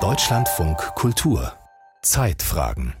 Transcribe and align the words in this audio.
Deutschlandfunk 0.00 0.78
Kultur 0.94 1.52
Zeitfragen 2.00 2.94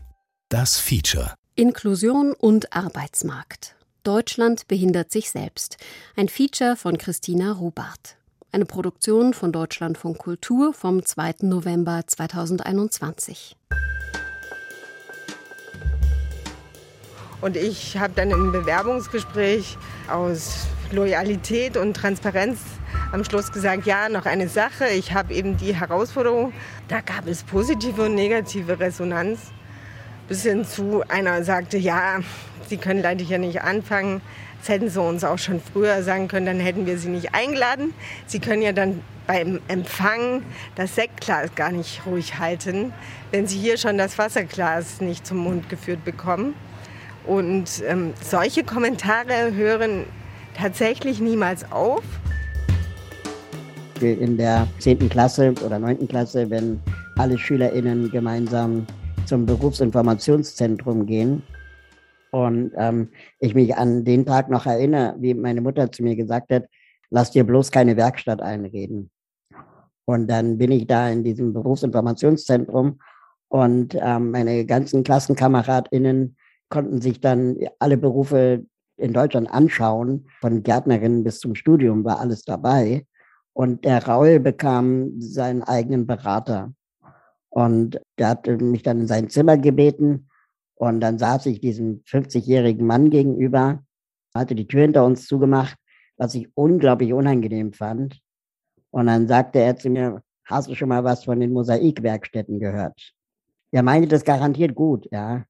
Das 0.50 0.78
Feature 0.78 1.32
Inklusion 1.54 2.34
und 2.34 2.76
Arbeitsmarkt 2.76 3.74
Deutschland 4.02 4.68
behindert 4.68 5.10
sich 5.10 5.30
selbst. 5.30 5.78
Ein 6.14 6.28
Feature 6.28 6.76
von 6.76 6.98
Christina 6.98 7.52
Rubart. 7.52 8.18
Eine 8.50 8.66
Produktion 8.66 9.32
von 9.32 9.50
Deutschlandfunk 9.50 10.18
Kultur 10.18 10.74
vom 10.74 11.02
2. 11.02 11.36
November 11.40 12.02
2021. 12.06 13.56
Und 17.40 17.56
ich 17.56 17.96
habe 17.96 18.12
dann 18.14 18.30
im 18.30 18.52
Bewerbungsgespräch 18.52 19.78
aus 20.10 20.66
Loyalität 20.90 21.78
und 21.78 21.94
Transparenz 21.94 22.58
am 23.12 23.24
Schluss 23.24 23.52
gesagt, 23.52 23.86
ja, 23.86 24.08
noch 24.08 24.26
eine 24.26 24.48
Sache, 24.48 24.88
ich 24.88 25.12
habe 25.12 25.34
eben 25.34 25.56
die 25.56 25.74
Herausforderung. 25.74 26.52
Da 26.88 27.00
gab 27.00 27.26
es 27.26 27.42
positive 27.42 28.02
und 28.02 28.14
negative 28.14 28.78
Resonanz. 28.78 29.52
Bis 30.28 30.42
hin 30.44 30.64
zu 30.64 31.02
einer 31.08 31.44
sagte, 31.44 31.78
ja, 31.78 32.20
Sie 32.66 32.76
können 32.78 33.02
leider 33.02 33.24
hier 33.24 33.38
nicht 33.38 33.62
anfangen. 33.62 34.22
Das 34.60 34.68
hätten 34.68 34.88
Sie 34.88 35.00
uns 35.00 35.24
auch 35.24 35.38
schon 35.38 35.60
früher 35.60 36.02
sagen 36.02 36.28
können, 36.28 36.46
dann 36.46 36.60
hätten 36.60 36.86
wir 36.86 36.96
Sie 36.96 37.08
nicht 37.08 37.34
eingeladen. 37.34 37.92
Sie 38.26 38.38
können 38.38 38.62
ja 38.62 38.72
dann 38.72 39.02
beim 39.26 39.60
Empfang 39.68 40.42
das 40.74 40.94
Sektglas 40.94 41.54
gar 41.54 41.72
nicht 41.72 42.06
ruhig 42.06 42.38
halten, 42.38 42.92
wenn 43.30 43.46
Sie 43.46 43.58
hier 43.58 43.76
schon 43.76 43.98
das 43.98 44.18
Wasserglas 44.18 45.00
nicht 45.00 45.26
zum 45.26 45.38
Mund 45.38 45.68
geführt 45.68 46.04
bekommen. 46.04 46.54
Und 47.26 47.82
ähm, 47.86 48.14
solche 48.20 48.64
Kommentare 48.64 49.52
hören 49.54 50.04
tatsächlich 50.56 51.20
niemals 51.20 51.70
auf. 51.70 52.02
In 54.02 54.36
der 54.36 54.66
10. 54.80 55.08
Klasse 55.08 55.54
oder 55.64 55.78
9. 55.78 56.08
Klasse, 56.08 56.50
wenn 56.50 56.80
alle 57.16 57.38
SchülerInnen 57.38 58.10
gemeinsam 58.10 58.86
zum 59.26 59.46
Berufsinformationszentrum 59.46 61.06
gehen, 61.06 61.42
und 62.32 62.72
ähm, 62.76 63.10
ich 63.40 63.54
mich 63.54 63.76
an 63.76 64.04
den 64.04 64.24
Tag 64.24 64.48
noch 64.48 64.64
erinnere, 64.66 65.14
wie 65.18 65.34
meine 65.34 65.60
Mutter 65.60 65.92
zu 65.92 66.02
mir 66.02 66.16
gesagt 66.16 66.50
hat, 66.50 66.64
lass 67.10 67.30
dir 67.30 67.44
bloß 67.44 67.70
keine 67.70 67.96
Werkstatt 67.96 68.40
einreden. 68.40 69.10
Und 70.06 70.28
dann 70.28 70.58
bin 70.58 70.72
ich 70.72 70.86
da 70.86 71.10
in 71.10 71.22
diesem 71.22 71.52
Berufsinformationszentrum 71.52 72.98
und 73.48 73.96
ähm, 74.00 74.30
meine 74.30 74.64
ganzen 74.64 75.04
KlassenkameradInnen 75.04 76.36
konnten 76.70 77.02
sich 77.02 77.20
dann 77.20 77.56
alle 77.78 77.98
Berufe 77.98 78.64
in 78.96 79.12
Deutschland 79.12 79.50
anschauen. 79.50 80.26
Von 80.40 80.62
Gärtnerin 80.62 81.22
bis 81.24 81.38
zum 81.38 81.54
Studium 81.54 82.02
war 82.02 82.18
alles 82.18 82.44
dabei. 82.44 83.06
Und 83.54 83.84
der 83.84 84.06
Raul 84.06 84.40
bekam 84.40 85.20
seinen 85.20 85.62
eigenen 85.62 86.06
Berater. 86.06 86.72
Und 87.50 88.00
der 88.18 88.28
hat 88.28 88.46
mich 88.46 88.82
dann 88.82 89.00
in 89.00 89.06
sein 89.06 89.28
Zimmer 89.28 89.58
gebeten 89.58 90.28
und 90.74 91.00
dann 91.00 91.18
saß 91.18 91.46
ich 91.46 91.60
diesem 91.60 92.02
50-jährigen 92.04 92.86
Mann 92.86 93.10
gegenüber, 93.10 93.84
hatte 94.34 94.54
die 94.54 94.66
Tür 94.66 94.82
hinter 94.82 95.04
uns 95.04 95.26
zugemacht, 95.26 95.76
was 96.16 96.34
ich 96.34 96.48
unglaublich 96.54 97.12
unangenehm 97.12 97.72
fand. 97.74 98.20
Und 98.90 99.06
dann 99.06 99.28
sagte 99.28 99.58
er 99.58 99.76
zu 99.76 99.90
mir, 99.90 100.22
hast 100.44 100.68
du 100.68 100.74
schon 100.74 100.88
mal 100.88 101.04
was 101.04 101.24
von 101.24 101.40
den 101.40 101.52
Mosaikwerkstätten 101.52 102.58
gehört? 102.58 103.12
Er 103.70 103.82
meinte 103.82 104.08
das 104.08 104.24
garantiert 104.24 104.74
gut, 104.74 105.06
ja. 105.10 105.44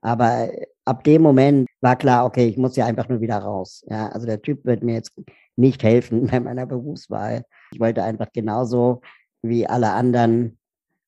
Aber 0.00 0.50
ab 0.84 1.02
dem 1.04 1.22
Moment 1.22 1.66
war 1.80 1.96
klar, 1.96 2.24
okay, 2.24 2.46
ich 2.46 2.56
muss 2.56 2.76
ja 2.76 2.86
einfach 2.86 3.08
nur 3.08 3.20
wieder 3.20 3.38
raus. 3.38 3.84
Ja, 3.88 4.08
also 4.08 4.26
der 4.26 4.40
Typ 4.40 4.64
wird 4.64 4.82
mir 4.82 4.94
jetzt 4.94 5.12
nicht 5.58 5.82
helfen 5.82 6.26
bei 6.30 6.40
meiner 6.40 6.66
Berufswahl. 6.66 7.44
Ich 7.72 7.80
wollte 7.80 8.02
einfach 8.02 8.32
genauso 8.32 9.02
wie 9.42 9.66
alle 9.66 9.90
anderen 9.92 10.58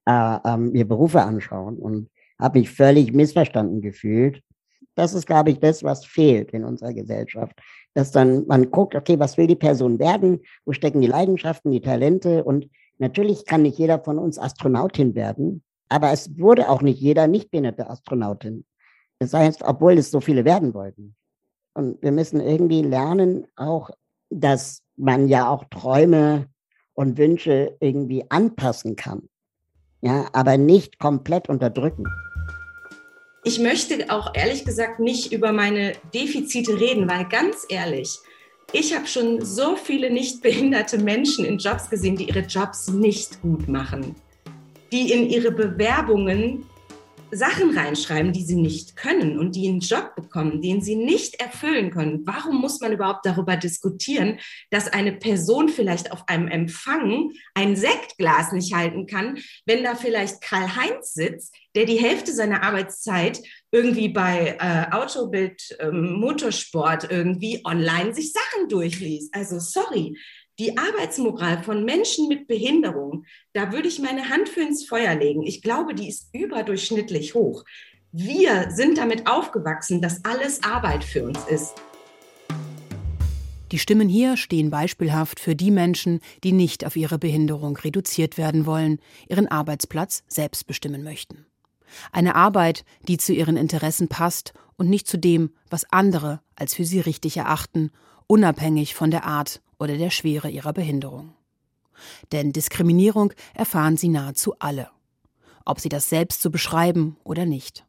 äh, 0.06 0.36
äh, 0.44 0.56
mir 0.56 0.86
Berufe 0.86 1.22
anschauen. 1.22 1.76
Und 1.76 2.10
habe 2.40 2.58
mich 2.58 2.70
völlig 2.70 3.12
missverstanden 3.12 3.80
gefühlt. 3.80 4.42
Das 4.94 5.14
ist, 5.14 5.26
glaube 5.26 5.50
ich, 5.50 5.60
das, 5.60 5.84
was 5.84 6.04
fehlt 6.04 6.50
in 6.52 6.64
unserer 6.64 6.92
Gesellschaft. 6.92 7.60
Dass 7.94 8.10
dann 8.10 8.46
man 8.46 8.70
guckt, 8.70 8.94
okay, 8.94 9.18
was 9.18 9.36
will 9.36 9.46
die 9.46 9.56
Person 9.56 9.98
werden? 9.98 10.40
Wo 10.64 10.72
stecken 10.72 11.00
die 11.00 11.06
Leidenschaften, 11.06 11.70
die 11.70 11.80
Talente? 11.80 12.44
Und 12.44 12.68
natürlich 12.98 13.46
kann 13.46 13.62
nicht 13.62 13.78
jeder 13.78 14.00
von 14.00 14.18
uns 14.18 14.38
Astronautin 14.38 15.14
werden, 15.14 15.62
aber 15.88 16.12
es 16.12 16.38
wurde 16.38 16.68
auch 16.68 16.82
nicht 16.82 17.00
jeder 17.00 17.26
nicht 17.26 17.50
behinderte 17.50 17.90
Astronautin. 17.90 18.64
Das 19.18 19.34
heißt, 19.34 19.62
obwohl 19.62 19.98
es 19.98 20.10
so 20.10 20.20
viele 20.20 20.44
werden 20.44 20.72
wollten. 20.72 21.14
Und 21.74 22.02
wir 22.02 22.12
müssen 22.12 22.40
irgendwie 22.40 22.82
lernen, 22.82 23.46
auch, 23.56 23.90
dass 24.30 24.82
man 24.96 25.28
ja 25.28 25.48
auch 25.48 25.64
Träume 25.70 26.48
und 26.94 27.18
Wünsche 27.18 27.76
irgendwie 27.80 28.24
anpassen 28.30 28.96
kann. 28.96 29.28
Ja, 30.00 30.28
aber 30.32 30.56
nicht 30.56 30.98
komplett 30.98 31.48
unterdrücken. 31.48 32.04
Ich 33.44 33.58
möchte 33.58 34.10
auch 34.10 34.34
ehrlich 34.34 34.64
gesagt 34.64 35.00
nicht 35.00 35.32
über 35.32 35.52
meine 35.52 35.92
Defizite 36.14 36.78
reden, 36.78 37.08
weil 37.08 37.26
ganz 37.28 37.66
ehrlich, 37.68 38.18
ich 38.72 38.94
habe 38.94 39.06
schon 39.06 39.44
so 39.44 39.76
viele 39.76 40.10
nicht 40.10 40.42
behinderte 40.42 40.98
Menschen 40.98 41.44
in 41.44 41.58
Jobs 41.58 41.90
gesehen, 41.90 42.16
die 42.16 42.28
ihre 42.28 42.40
Jobs 42.40 42.88
nicht 42.88 43.40
gut 43.42 43.66
machen, 43.66 44.14
die 44.92 45.12
in 45.12 45.28
ihre 45.28 45.52
Bewerbungen 45.52 46.66
Sachen 47.32 47.76
reinschreiben, 47.76 48.32
die 48.32 48.44
sie 48.44 48.56
nicht 48.56 48.96
können 48.96 49.38
und 49.38 49.56
die 49.56 49.68
einen 49.68 49.80
Job 49.80 50.14
bekommen, 50.16 50.60
den 50.62 50.82
sie 50.82 50.96
nicht 50.96 51.40
erfüllen 51.40 51.90
können. 51.90 52.22
Warum 52.24 52.60
muss 52.60 52.80
man 52.80 52.92
überhaupt 52.92 53.26
darüber 53.26 53.56
diskutieren, 53.56 54.38
dass 54.70 54.88
eine 54.88 55.12
Person 55.12 55.68
vielleicht 55.68 56.12
auf 56.12 56.28
einem 56.28 56.48
Empfang 56.48 57.32
ein 57.54 57.76
Sektglas 57.76 58.52
nicht 58.52 58.74
halten 58.74 59.06
kann, 59.06 59.38
wenn 59.66 59.84
da 59.84 59.94
vielleicht 59.94 60.40
Karl-Heinz 60.40 61.14
sitzt, 61.14 61.54
der 61.74 61.84
die 61.84 62.00
Hälfte 62.00 62.32
seiner 62.32 62.62
Arbeitszeit 62.62 63.40
irgendwie 63.70 64.08
bei 64.08 64.56
äh, 64.58 64.94
Autobild, 64.94 65.76
ähm, 65.78 66.14
Motorsport 66.14 67.10
irgendwie 67.10 67.62
online 67.64 68.12
sich 68.14 68.32
Sachen 68.32 68.68
durchliest. 68.68 69.34
Also 69.34 69.58
sorry, 69.60 70.16
die 70.60 70.76
Arbeitsmoral 70.76 71.62
von 71.62 71.86
Menschen 71.86 72.28
mit 72.28 72.46
Behinderung, 72.46 73.24
da 73.54 73.72
würde 73.72 73.88
ich 73.88 73.98
meine 73.98 74.28
Hand 74.28 74.46
für 74.46 74.60
ins 74.60 74.84
Feuer 74.86 75.14
legen. 75.14 75.42
Ich 75.42 75.62
glaube, 75.62 75.94
die 75.94 76.06
ist 76.06 76.28
überdurchschnittlich 76.34 77.34
hoch. 77.34 77.64
Wir 78.12 78.70
sind 78.70 78.98
damit 78.98 79.26
aufgewachsen, 79.26 80.02
dass 80.02 80.22
alles 80.22 80.62
Arbeit 80.62 81.02
für 81.02 81.24
uns 81.24 81.38
ist. 81.48 81.72
Die 83.72 83.78
Stimmen 83.78 84.10
hier 84.10 84.36
stehen 84.36 84.68
beispielhaft 84.68 85.40
für 85.40 85.56
die 85.56 85.70
Menschen, 85.70 86.20
die 86.44 86.52
nicht 86.52 86.84
auf 86.84 86.94
ihre 86.94 87.18
Behinderung 87.18 87.78
reduziert 87.78 88.36
werden 88.36 88.66
wollen, 88.66 89.00
ihren 89.30 89.48
Arbeitsplatz 89.48 90.24
selbst 90.28 90.66
bestimmen 90.66 91.02
möchten. 91.02 91.46
Eine 92.12 92.34
Arbeit, 92.34 92.84
die 93.08 93.16
zu 93.16 93.32
ihren 93.32 93.56
Interessen 93.56 94.08
passt 94.08 94.52
und 94.76 94.90
nicht 94.90 95.06
zu 95.06 95.16
dem, 95.16 95.52
was 95.70 95.90
andere 95.90 96.42
als 96.54 96.74
für 96.74 96.84
sie 96.84 97.00
richtig 97.00 97.38
erachten, 97.38 97.92
unabhängig 98.26 98.94
von 98.94 99.10
der 99.10 99.24
Art 99.24 99.62
oder 99.80 99.96
der 99.96 100.10
Schwere 100.10 100.48
ihrer 100.48 100.72
Behinderung. 100.72 101.32
Denn 102.32 102.52
Diskriminierung 102.52 103.32
erfahren 103.54 103.96
sie 103.96 104.08
nahezu 104.08 104.54
alle, 104.58 104.90
ob 105.64 105.80
sie 105.80 105.88
das 105.88 106.08
selbst 106.08 106.42
so 106.42 106.50
beschreiben 106.50 107.16
oder 107.24 107.46
nicht. 107.46 107.84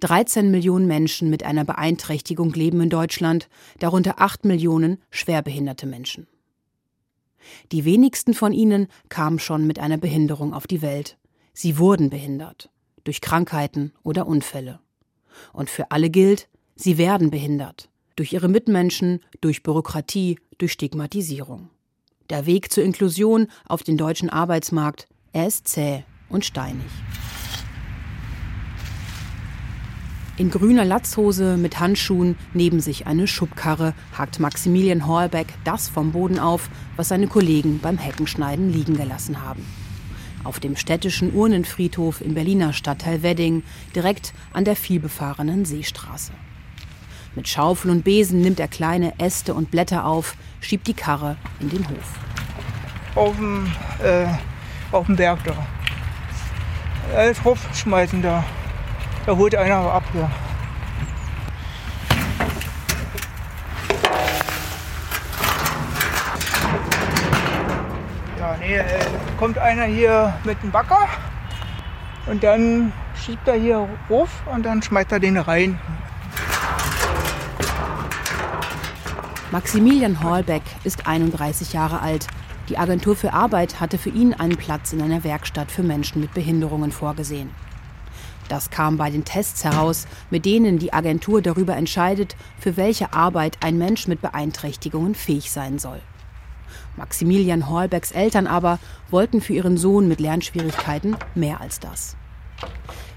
13 0.00 0.50
Millionen 0.50 0.86
Menschen 0.86 1.30
mit 1.30 1.42
einer 1.44 1.64
Beeinträchtigung 1.64 2.52
leben 2.52 2.80
in 2.80 2.90
Deutschland, 2.90 3.48
darunter 3.78 4.20
8 4.20 4.44
Millionen 4.44 5.02
schwerbehinderte 5.10 5.86
Menschen. 5.86 6.26
Die 7.72 7.84
wenigsten 7.84 8.34
von 8.34 8.52
ihnen 8.52 8.88
kamen 9.08 9.38
schon 9.38 9.66
mit 9.66 9.78
einer 9.78 9.98
Behinderung 9.98 10.54
auf 10.54 10.66
die 10.66 10.82
Welt. 10.82 11.18
Sie 11.52 11.78
wurden 11.78 12.10
behindert 12.10 12.70
durch 13.04 13.20
Krankheiten 13.20 13.92
oder 14.02 14.26
Unfälle. 14.26 14.80
Und 15.52 15.70
für 15.70 15.90
alle 15.90 16.10
gilt, 16.10 16.48
sie 16.74 16.98
werden 16.98 17.30
behindert 17.30 17.88
durch 18.16 18.32
ihre 18.32 18.48
Mitmenschen, 18.48 19.20
durch 19.40 19.62
Bürokratie, 19.62 20.38
durch 20.58 20.72
Stigmatisierung. 20.72 21.68
Der 22.30 22.46
Weg 22.46 22.72
zur 22.72 22.82
Inklusion 22.82 23.46
auf 23.68 23.82
den 23.82 23.96
deutschen 23.96 24.30
Arbeitsmarkt, 24.30 25.06
er 25.32 25.46
ist 25.46 25.68
zäh 25.68 26.02
und 26.28 26.44
steinig. 26.44 26.86
In 30.38 30.50
grüner 30.50 30.84
Latzhose 30.84 31.56
mit 31.56 31.80
Handschuhen 31.80 32.36
neben 32.52 32.80
sich 32.80 33.06
eine 33.06 33.26
Schubkarre 33.26 33.94
hakt 34.12 34.38
Maximilian 34.38 35.06
Horbeck 35.06 35.46
das 35.64 35.88
vom 35.88 36.12
Boden 36.12 36.38
auf, 36.38 36.68
was 36.96 37.08
seine 37.08 37.26
Kollegen 37.26 37.78
beim 37.78 37.96
Heckenschneiden 37.96 38.70
liegen 38.70 38.96
gelassen 38.96 39.42
haben. 39.42 39.64
Auf 40.44 40.60
dem 40.60 40.76
städtischen 40.76 41.34
Urnenfriedhof 41.34 42.20
im 42.20 42.34
Berliner 42.34 42.74
Stadtteil 42.74 43.22
Wedding, 43.22 43.62
direkt 43.94 44.34
an 44.52 44.66
der 44.66 44.76
vielbefahrenen 44.76 45.64
Seestraße. 45.64 46.32
Mit 47.36 47.46
Schaufel 47.48 47.90
und 47.90 48.02
Besen 48.02 48.40
nimmt 48.40 48.58
er 48.60 48.66
kleine 48.66 49.12
Äste 49.18 49.52
und 49.52 49.70
Blätter 49.70 50.06
auf, 50.06 50.36
schiebt 50.60 50.86
die 50.86 50.94
Karre 50.94 51.36
in 51.60 51.68
den 51.68 51.86
Hof. 51.86 52.18
Auf 53.14 53.36
dem, 53.36 53.70
äh, 54.02 54.24
auf 54.90 55.04
dem 55.04 55.16
Berg 55.16 55.40
da. 55.44 55.54
Alles 57.14 57.38
schmeißen 57.74 58.22
da. 58.22 58.42
Da 59.26 59.36
holt 59.36 59.54
einer 59.54 59.76
ab 59.76 60.02
hier. 60.12 60.30
Ja, 68.38 68.56
Nee, 68.60 68.76
äh, 68.76 68.84
kommt 69.36 69.58
einer 69.58 69.84
hier 69.84 70.32
mit 70.44 70.62
dem 70.62 70.70
Bagger 70.70 71.06
und 72.24 72.42
dann 72.42 72.94
schiebt 73.14 73.46
er 73.46 73.56
hier 73.56 73.86
hoch 74.08 74.28
und 74.46 74.64
dann 74.64 74.82
schmeißt 74.82 75.12
er 75.12 75.20
den 75.20 75.36
rein. 75.36 75.78
Maximilian 79.56 80.22
Hallbeck 80.22 80.60
ist 80.84 81.06
31 81.06 81.72
Jahre 81.72 82.00
alt. 82.00 82.26
Die 82.68 82.76
Agentur 82.76 83.16
für 83.16 83.32
Arbeit 83.32 83.80
hatte 83.80 83.96
für 83.96 84.10
ihn 84.10 84.34
einen 84.34 84.58
Platz 84.58 84.92
in 84.92 85.00
einer 85.00 85.24
Werkstatt 85.24 85.70
für 85.70 85.82
Menschen 85.82 86.20
mit 86.20 86.34
Behinderungen 86.34 86.92
vorgesehen. 86.92 87.48
Das 88.50 88.68
kam 88.68 88.98
bei 88.98 89.08
den 89.08 89.24
Tests 89.24 89.64
heraus, 89.64 90.06
mit 90.28 90.44
denen 90.44 90.78
die 90.78 90.92
Agentur 90.92 91.40
darüber 91.40 91.74
entscheidet, 91.74 92.36
für 92.58 92.76
welche 92.76 93.14
Arbeit 93.14 93.56
ein 93.64 93.78
Mensch 93.78 94.06
mit 94.08 94.20
Beeinträchtigungen 94.20 95.14
fähig 95.14 95.50
sein 95.50 95.78
soll. 95.78 96.02
Maximilian 96.98 97.66
Hallbecks 97.70 98.10
Eltern 98.10 98.46
aber 98.46 98.78
wollten 99.10 99.40
für 99.40 99.54
ihren 99.54 99.78
Sohn 99.78 100.06
mit 100.06 100.20
Lernschwierigkeiten 100.20 101.16
mehr 101.34 101.62
als 101.62 101.80
das. 101.80 102.14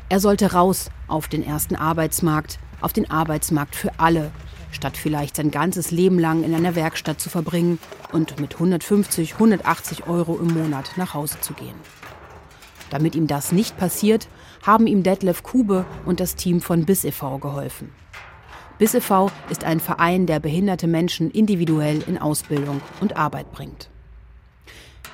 Er 0.08 0.22
sollte 0.22 0.54
raus 0.54 0.90
auf 1.10 1.28
den 1.28 1.46
ersten 1.46 1.76
Arbeitsmarkt, 1.76 2.60
auf 2.80 2.94
den 2.94 3.12
Arbeitsmarkt 3.12 3.76
für 3.76 3.92
alle, 3.98 4.32
statt 4.72 4.98
vielleicht 4.98 5.36
sein 5.36 5.52
ganzes 5.52 5.92
Leben 5.92 6.20
lang 6.20 6.44
in 6.44 6.54
einer 6.54 6.76
Werkstatt 6.76 7.20
zu 7.20 7.30
verbringen 7.30 7.80
und 8.12 8.40
mit 8.40 8.56
150, 8.56 9.34
180 9.34 10.08
Euro 10.08 10.38
im 10.38 10.54
Monat 10.54 10.92
nach 10.98 11.14
Hause 11.14 11.40
zu 11.42 11.54
gehen. 11.54 11.76
Damit 12.90 13.16
ihm 13.16 13.28
das 13.28 13.52
nicht 13.52 13.78
passiert, 13.78 14.28
haben 14.66 14.88
ihm 14.88 15.04
Detlef 15.04 15.44
Kube 15.44 15.86
und 16.06 16.20
das 16.20 16.36
Team 16.36 16.62
von 16.62 16.86
BIS 16.86 17.04
e.V. 17.06 17.38
geholfen. 17.38 17.92
BIS 18.78 18.96
e.V. 18.96 19.32
ist 19.50 19.64
ein 19.64 19.80
Verein, 19.80 20.26
der 20.26 20.40
behinderte 20.40 20.88
Menschen 20.88 21.30
individuell 21.32 22.02
in 22.08 22.18
Ausbildung 22.18 22.82
und 23.00 23.18
Arbeit 23.18 23.52
bringt. 23.52 23.90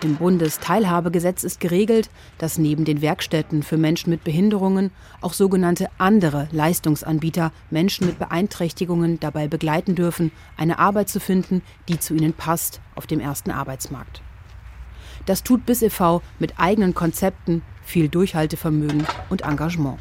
Im 0.06 0.18
Bundesteilhabegesetz 0.18 1.44
ist 1.44 1.60
geregelt, 1.60 2.12
dass 2.38 2.60
neben 2.60 2.86
den 2.86 3.02
Werkstätten 3.02 3.63
für 3.63 3.75
Menschen 3.75 4.12
mit 4.12 4.24
Behinderungen 4.24 4.92
auch 5.19 5.34
sogenannte 5.34 5.90
andere 5.98 6.48
Leistungsanbieter 6.52 7.52
Menschen 7.72 8.06
mit 8.06 8.19
Beeinträchtigungen 8.19 9.19
dabei 9.19 9.48
begleiten 9.48 9.96
dürfen, 9.96 10.31
eine 10.57 10.78
Arbeit 10.78 11.10
zu 11.10 11.19
finden, 11.19 11.63
die 11.90 11.98
zu 11.98 12.13
ihnen 12.13 12.34
passt 12.34 12.81
auf 12.94 13.07
dem 13.07 13.19
ersten 13.19 13.50
Arbeitsmarkt. 13.50 14.22
Das 15.25 15.42
tut 15.42 15.66
BIS 15.66 15.81
e.V. 15.81 16.22
mit 16.38 16.60
eigenen 16.60 16.94
Konzepten, 16.94 17.63
viel 17.81 18.07
Durchhaltevermögen 18.07 19.07
und 19.31 19.42
Engagement. 19.42 19.98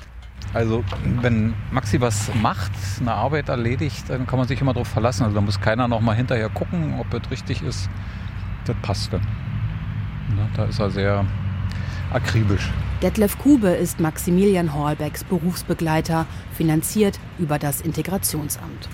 Also 0.52 0.84
wenn 1.22 1.54
Maxi 1.72 1.98
was 2.02 2.30
macht, 2.42 2.72
eine 3.00 3.14
Arbeit 3.14 3.48
erledigt, 3.48 4.10
dann 4.10 4.26
kann 4.26 4.38
man 4.38 4.48
sich 4.48 4.60
immer 4.60 4.74
darauf 4.74 4.88
verlassen. 4.88 5.22
Also 5.22 5.34
da 5.34 5.40
muss 5.40 5.62
keiner 5.62 5.88
noch 5.88 6.02
mal 6.02 6.14
hinterher 6.14 6.50
gucken, 6.50 7.00
ob 7.00 7.06
es 7.14 7.30
richtig 7.30 7.62
ist. 7.62 7.88
Das 8.66 8.76
passt 8.82 9.10
dann. 9.10 9.22
Ja, 10.36 10.48
da 10.56 10.64
ist 10.64 10.80
er 10.80 10.90
sehr 10.90 11.26
akribisch. 12.12 12.70
Detlef 13.02 13.38
Kube 13.38 13.68
ist 13.68 14.00
Maximilian 14.00 14.72
Hallbecks 14.72 15.24
Berufsbegleiter, 15.24 16.26
finanziert 16.56 17.18
über 17.38 17.58
das 17.58 17.80
Integrationsamt. 17.80 18.88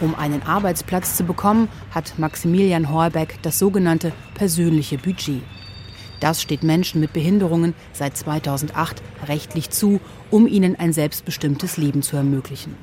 Um 0.00 0.14
einen 0.14 0.42
Arbeitsplatz 0.42 1.16
zu 1.16 1.24
bekommen, 1.24 1.68
hat 1.90 2.18
Maximilian 2.18 2.90
Horbeck 2.92 3.38
das 3.42 3.58
sogenannte 3.58 4.12
persönliche 4.34 4.98
Budget. 4.98 5.42
Das 6.20 6.42
steht 6.42 6.62
Menschen 6.62 7.00
mit 7.00 7.12
Behinderungen 7.12 7.74
seit 7.92 8.16
2008 8.16 9.02
rechtlich 9.26 9.70
zu, 9.70 10.00
um 10.30 10.46
ihnen 10.46 10.76
ein 10.76 10.92
selbstbestimmtes 10.92 11.78
Leben 11.78 12.02
zu 12.02 12.16
ermöglichen. 12.16 12.74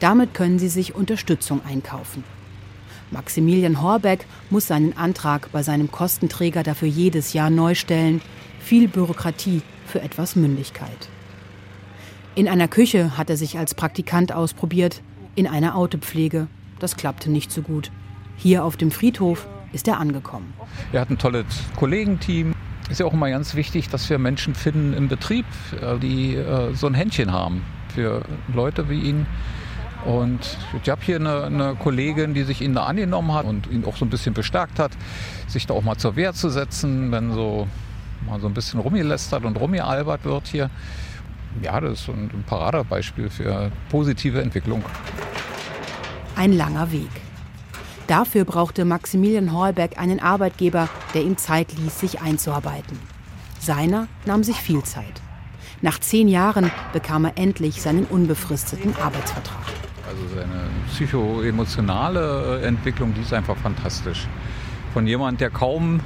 Damit 0.00 0.34
können 0.34 0.58
sie 0.58 0.68
sich 0.68 0.94
Unterstützung 0.94 1.60
einkaufen. 1.64 2.24
Maximilian 3.10 3.82
Horbeck 3.82 4.26
muss 4.50 4.68
seinen 4.68 4.96
Antrag 4.96 5.50
bei 5.52 5.62
seinem 5.62 5.90
Kostenträger 5.90 6.62
dafür 6.62 6.88
jedes 6.88 7.32
Jahr 7.32 7.50
neu 7.50 7.74
stellen. 7.74 8.20
Viel 8.60 8.88
Bürokratie 8.88 9.62
für 9.86 10.00
etwas 10.00 10.36
Mündigkeit. 10.36 11.08
In 12.34 12.48
einer 12.48 12.68
Küche 12.68 13.18
hat 13.18 13.28
er 13.28 13.36
sich 13.36 13.58
als 13.58 13.74
Praktikant 13.74 14.32
ausprobiert, 14.32 15.02
in 15.34 15.46
einer 15.46 15.76
Autopflege. 15.76 16.46
Das 16.78 16.96
klappte 16.96 17.30
nicht 17.30 17.50
so 17.50 17.62
gut. 17.62 17.90
Hier 18.36 18.64
auf 18.64 18.76
dem 18.76 18.90
Friedhof 18.90 19.46
ist 19.72 19.88
er 19.88 19.98
angekommen. 19.98 20.52
Er 20.92 21.00
hat 21.00 21.10
ein 21.10 21.18
tolles 21.18 21.46
Kollegenteam. 21.76 22.54
Ist 22.88 23.00
ja 23.00 23.06
auch 23.06 23.12
immer 23.12 23.30
ganz 23.30 23.54
wichtig, 23.54 23.88
dass 23.88 24.08
wir 24.10 24.18
Menschen 24.18 24.54
finden 24.54 24.94
im 24.94 25.08
Betrieb, 25.08 25.46
äh, 25.80 25.98
die 25.98 26.34
äh, 26.34 26.74
so 26.74 26.86
ein 26.86 26.94
Händchen 26.94 27.32
haben 27.32 27.62
für 27.94 28.22
Leute 28.52 28.88
wie 28.88 29.00
ihn. 29.00 29.26
Und 30.04 30.56
ich 30.82 30.88
habe 30.88 31.02
hier 31.02 31.16
eine, 31.16 31.44
eine, 31.44 31.74
Kollegin, 31.74 32.32
die 32.32 32.44
sich 32.44 32.62
ihn 32.62 32.74
da 32.74 32.84
angenommen 32.84 33.32
hat 33.34 33.44
und 33.44 33.66
ihn 33.70 33.84
auch 33.84 33.96
so 33.96 34.04
ein 34.04 34.10
bisschen 34.10 34.34
bestärkt 34.34 34.78
hat, 34.78 34.92
sich 35.46 35.66
da 35.66 35.74
auch 35.74 35.82
mal 35.82 35.96
zur 35.96 36.16
Wehr 36.16 36.32
zu 36.32 36.48
setzen, 36.48 37.12
wenn 37.12 37.32
so 37.32 37.68
mal 38.26 38.40
so 38.40 38.46
ein 38.46 38.54
bisschen 38.54 38.80
rumgelästert 38.80 39.44
und 39.44 39.58
rumgealbert 39.58 40.24
wird 40.24 40.46
hier. 40.48 40.70
Ja, 41.62 41.80
das 41.80 42.00
ist 42.00 42.08
ein 42.08 42.44
Paradebeispiel 42.46 43.28
für 43.28 43.70
positive 43.90 44.40
Entwicklung. 44.40 44.82
Ein 46.36 46.52
langer 46.52 46.92
Weg. 46.92 47.10
Dafür 48.06 48.44
brauchte 48.44 48.84
Maximilian 48.84 49.52
Hallberg 49.52 49.98
einen 49.98 50.20
Arbeitgeber, 50.20 50.88
der 51.14 51.22
ihm 51.22 51.36
Zeit 51.36 51.72
ließ, 51.72 52.00
sich 52.00 52.20
einzuarbeiten. 52.20 52.98
Seiner 53.60 54.08
nahm 54.24 54.42
sich 54.42 54.56
viel 54.56 54.82
Zeit. 54.82 55.20
Nach 55.82 55.98
zehn 55.98 56.28
Jahren 56.28 56.70
bekam 56.92 57.24
er 57.24 57.36
endlich 57.36 57.80
seinen 57.80 58.04
unbefristeten 58.04 58.96
Arbeitsvertrag. 58.96 59.69
Also 60.10 60.22
seine 60.34 60.64
psychoemotionale 60.88 62.62
Entwicklung, 62.62 63.14
die 63.14 63.20
ist 63.20 63.32
einfach 63.32 63.56
fantastisch. 63.56 64.26
Von 64.92 65.06
jemand, 65.06 65.40
der 65.40 65.50
kaum 65.50 66.00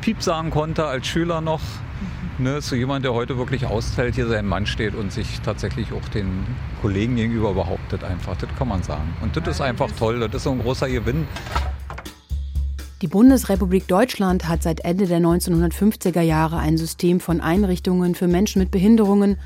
Piep 0.00 0.22
sagen 0.22 0.50
konnte 0.50 0.86
als 0.86 1.06
Schüler 1.06 1.42
noch, 1.42 1.60
ne, 2.38 2.62
zu 2.62 2.74
jemand, 2.74 3.04
der 3.04 3.12
heute 3.12 3.36
wirklich 3.36 3.66
aushält, 3.66 4.14
hier 4.14 4.28
sein 4.28 4.46
Mann 4.46 4.64
steht 4.64 4.94
und 4.94 5.12
sich 5.12 5.40
tatsächlich 5.42 5.92
auch 5.92 6.08
den 6.08 6.46
Kollegen 6.80 7.16
gegenüber 7.16 7.52
behauptet 7.52 8.02
einfach. 8.02 8.34
Das 8.38 8.48
kann 8.56 8.68
man 8.68 8.82
sagen. 8.82 9.12
Und 9.20 9.36
das 9.36 9.46
ist 9.46 9.60
einfach 9.60 9.90
toll. 9.98 10.20
Das 10.20 10.36
ist 10.36 10.44
so 10.44 10.52
ein 10.52 10.60
großer 10.60 10.88
Gewinn. 10.88 11.28
Die 13.02 13.08
Bundesrepublik 13.08 13.86
Deutschland 13.88 14.48
hat 14.48 14.62
seit 14.62 14.80
Ende 14.80 15.06
der 15.06 15.20
1950er 15.20 16.22
Jahre 16.22 16.56
ein 16.60 16.78
System 16.78 17.20
von 17.20 17.42
Einrichtungen 17.42 18.14
für 18.14 18.26
Menschen 18.26 18.60
mit 18.60 18.70
Behinderungen, 18.70 19.36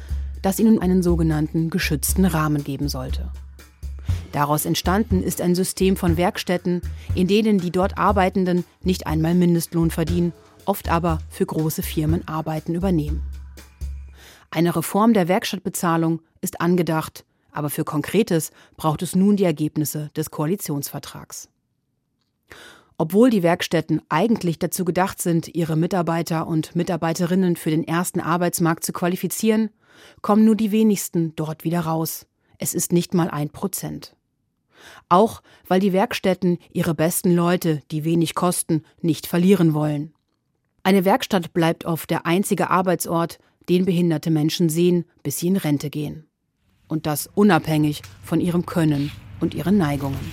das 0.40 0.60
ihnen 0.60 0.81
einen 0.81 1.02
sogenannten 1.02 1.70
geschützten 1.70 2.26
Rahmen 2.26 2.62
geben 2.62 2.88
sollte. 2.88 3.28
Daraus 4.34 4.66
entstanden 4.66 5.22
ist 5.22 5.40
ein 5.40 5.54
System 5.54 5.96
von 5.96 6.19
Werkstätten, 6.19 6.82
in 7.14 7.26
denen 7.26 7.58
die 7.58 7.70
dort 7.70 7.96
Arbeitenden 7.96 8.64
nicht 8.82 9.06
einmal 9.06 9.34
Mindestlohn 9.34 9.90
verdienen 9.90 10.34
oft 10.66 10.88
aber 10.88 11.20
für 11.28 11.46
große 11.46 11.82
Firmen 11.82 12.26
Arbeiten 12.28 12.75
übernehmen. 12.75 13.22
Eine 14.50 14.74
Reform 14.76 15.14
der 15.14 15.29
Werkstattbezahlung 15.29 16.20
ist 16.41 16.60
angedacht, 16.60 17.24
aber 17.53 17.70
für 17.70 17.84
Konkretes 17.84 18.50
braucht 18.76 19.03
es 19.03 19.14
nun 19.14 19.36
die 19.36 19.44
Ergebnisse 19.44 20.10
des 20.17 20.31
Koalitionsvertrags. 20.31 21.48
Obwohl 22.96 23.31
die 23.31 23.43
Werkstätten 23.43 24.03
eigentlich 24.08 24.60
dazu 24.60 24.84
gedacht 24.84 25.20
sind, 25.20 25.48
ihre 25.48 25.76
Mitarbeiter 25.76 26.46
und 26.46 26.76
Mitarbeiterinnen 26.76 27.56
für 27.56 27.70
den 27.70 27.86
ersten 27.86 28.20
Arbeitsmarkt 28.20 28.84
zu 28.84 28.93
qualifizieren, 28.93 29.70
kommen 30.22 30.44
nur 30.44 30.55
die 30.55 30.70
wenigsten 30.70 31.34
dort 31.34 31.64
wieder 31.64 31.81
raus. 31.81 32.26
Es 32.58 32.74
ist 32.74 32.93
nicht 32.93 33.14
mal 33.14 33.29
ein 33.31 33.50
Prozent. 33.50 34.14
Auch 35.08 35.43
weil 35.69 35.81
die 35.81 35.93
Werkstätten 35.93 36.58
ihre 36.72 36.94
besten 36.94 37.34
Leute, 37.34 37.82
die 37.91 38.05
wenig 38.05 38.34
kosten, 38.34 38.82
nicht 39.00 39.26
verlieren 39.26 39.74
wollen. 39.74 40.14
Eine 40.82 41.05
Werkstatt 41.05 41.53
bleibt 41.53 41.84
oft 41.84 42.10
der 42.10 42.26
einzige 42.26 42.70
Arbeitsort, 42.70 43.38
den 43.69 43.84
behinderte 43.84 44.31
Menschen 44.31 44.69
sehen, 44.69 45.05
bis 45.22 45.38
sie 45.38 45.48
in 45.48 45.56
Rente 45.56 45.91
gehen. 45.91 46.26
Und 46.88 47.06
das 47.06 47.26
unabhängig 47.34 48.03
von 48.22 48.41
ihrem 48.41 48.67
Können 48.67 49.10
und 49.41 49.55
ihren 49.55 49.79
Neigungen. 49.79 50.32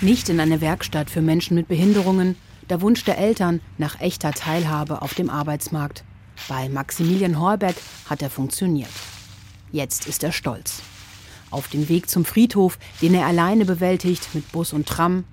Nicht 0.00 0.28
in 0.28 0.40
eine 0.40 0.60
Werkstatt 0.60 1.10
für 1.10 1.20
Menschen 1.20 1.54
mit 1.54 1.68
Behinderungen, 1.68 2.36
der 2.70 2.80
Wunsch 2.80 3.04
der 3.04 3.18
Eltern 3.18 3.60
nach 3.78 4.00
echter 4.00 4.32
Teilhabe 4.32 5.02
auf 5.02 5.14
dem 5.14 5.28
Arbeitsmarkt. 5.28 6.04
Bei 6.48 6.68
Maximilian 6.68 7.38
Horbeck 7.38 7.76
hat 8.08 8.22
er 8.22 8.30
funktioniert. 8.30 8.90
Jetzt 9.72 10.06
ist 10.08 10.24
er 10.24 10.32
stolz. 10.32 10.82
Auf 11.50 11.68
dem 11.68 11.88
Weg 11.88 12.08
zum 12.08 12.24
Friedhof, 12.24 12.78
den 13.00 13.14
er 13.14 13.26
alleine 13.26 13.64
bewältigt 13.64 14.34
mit 14.34 14.50
Bus 14.52 14.72
und 14.72 14.86
Tram, 14.86 15.24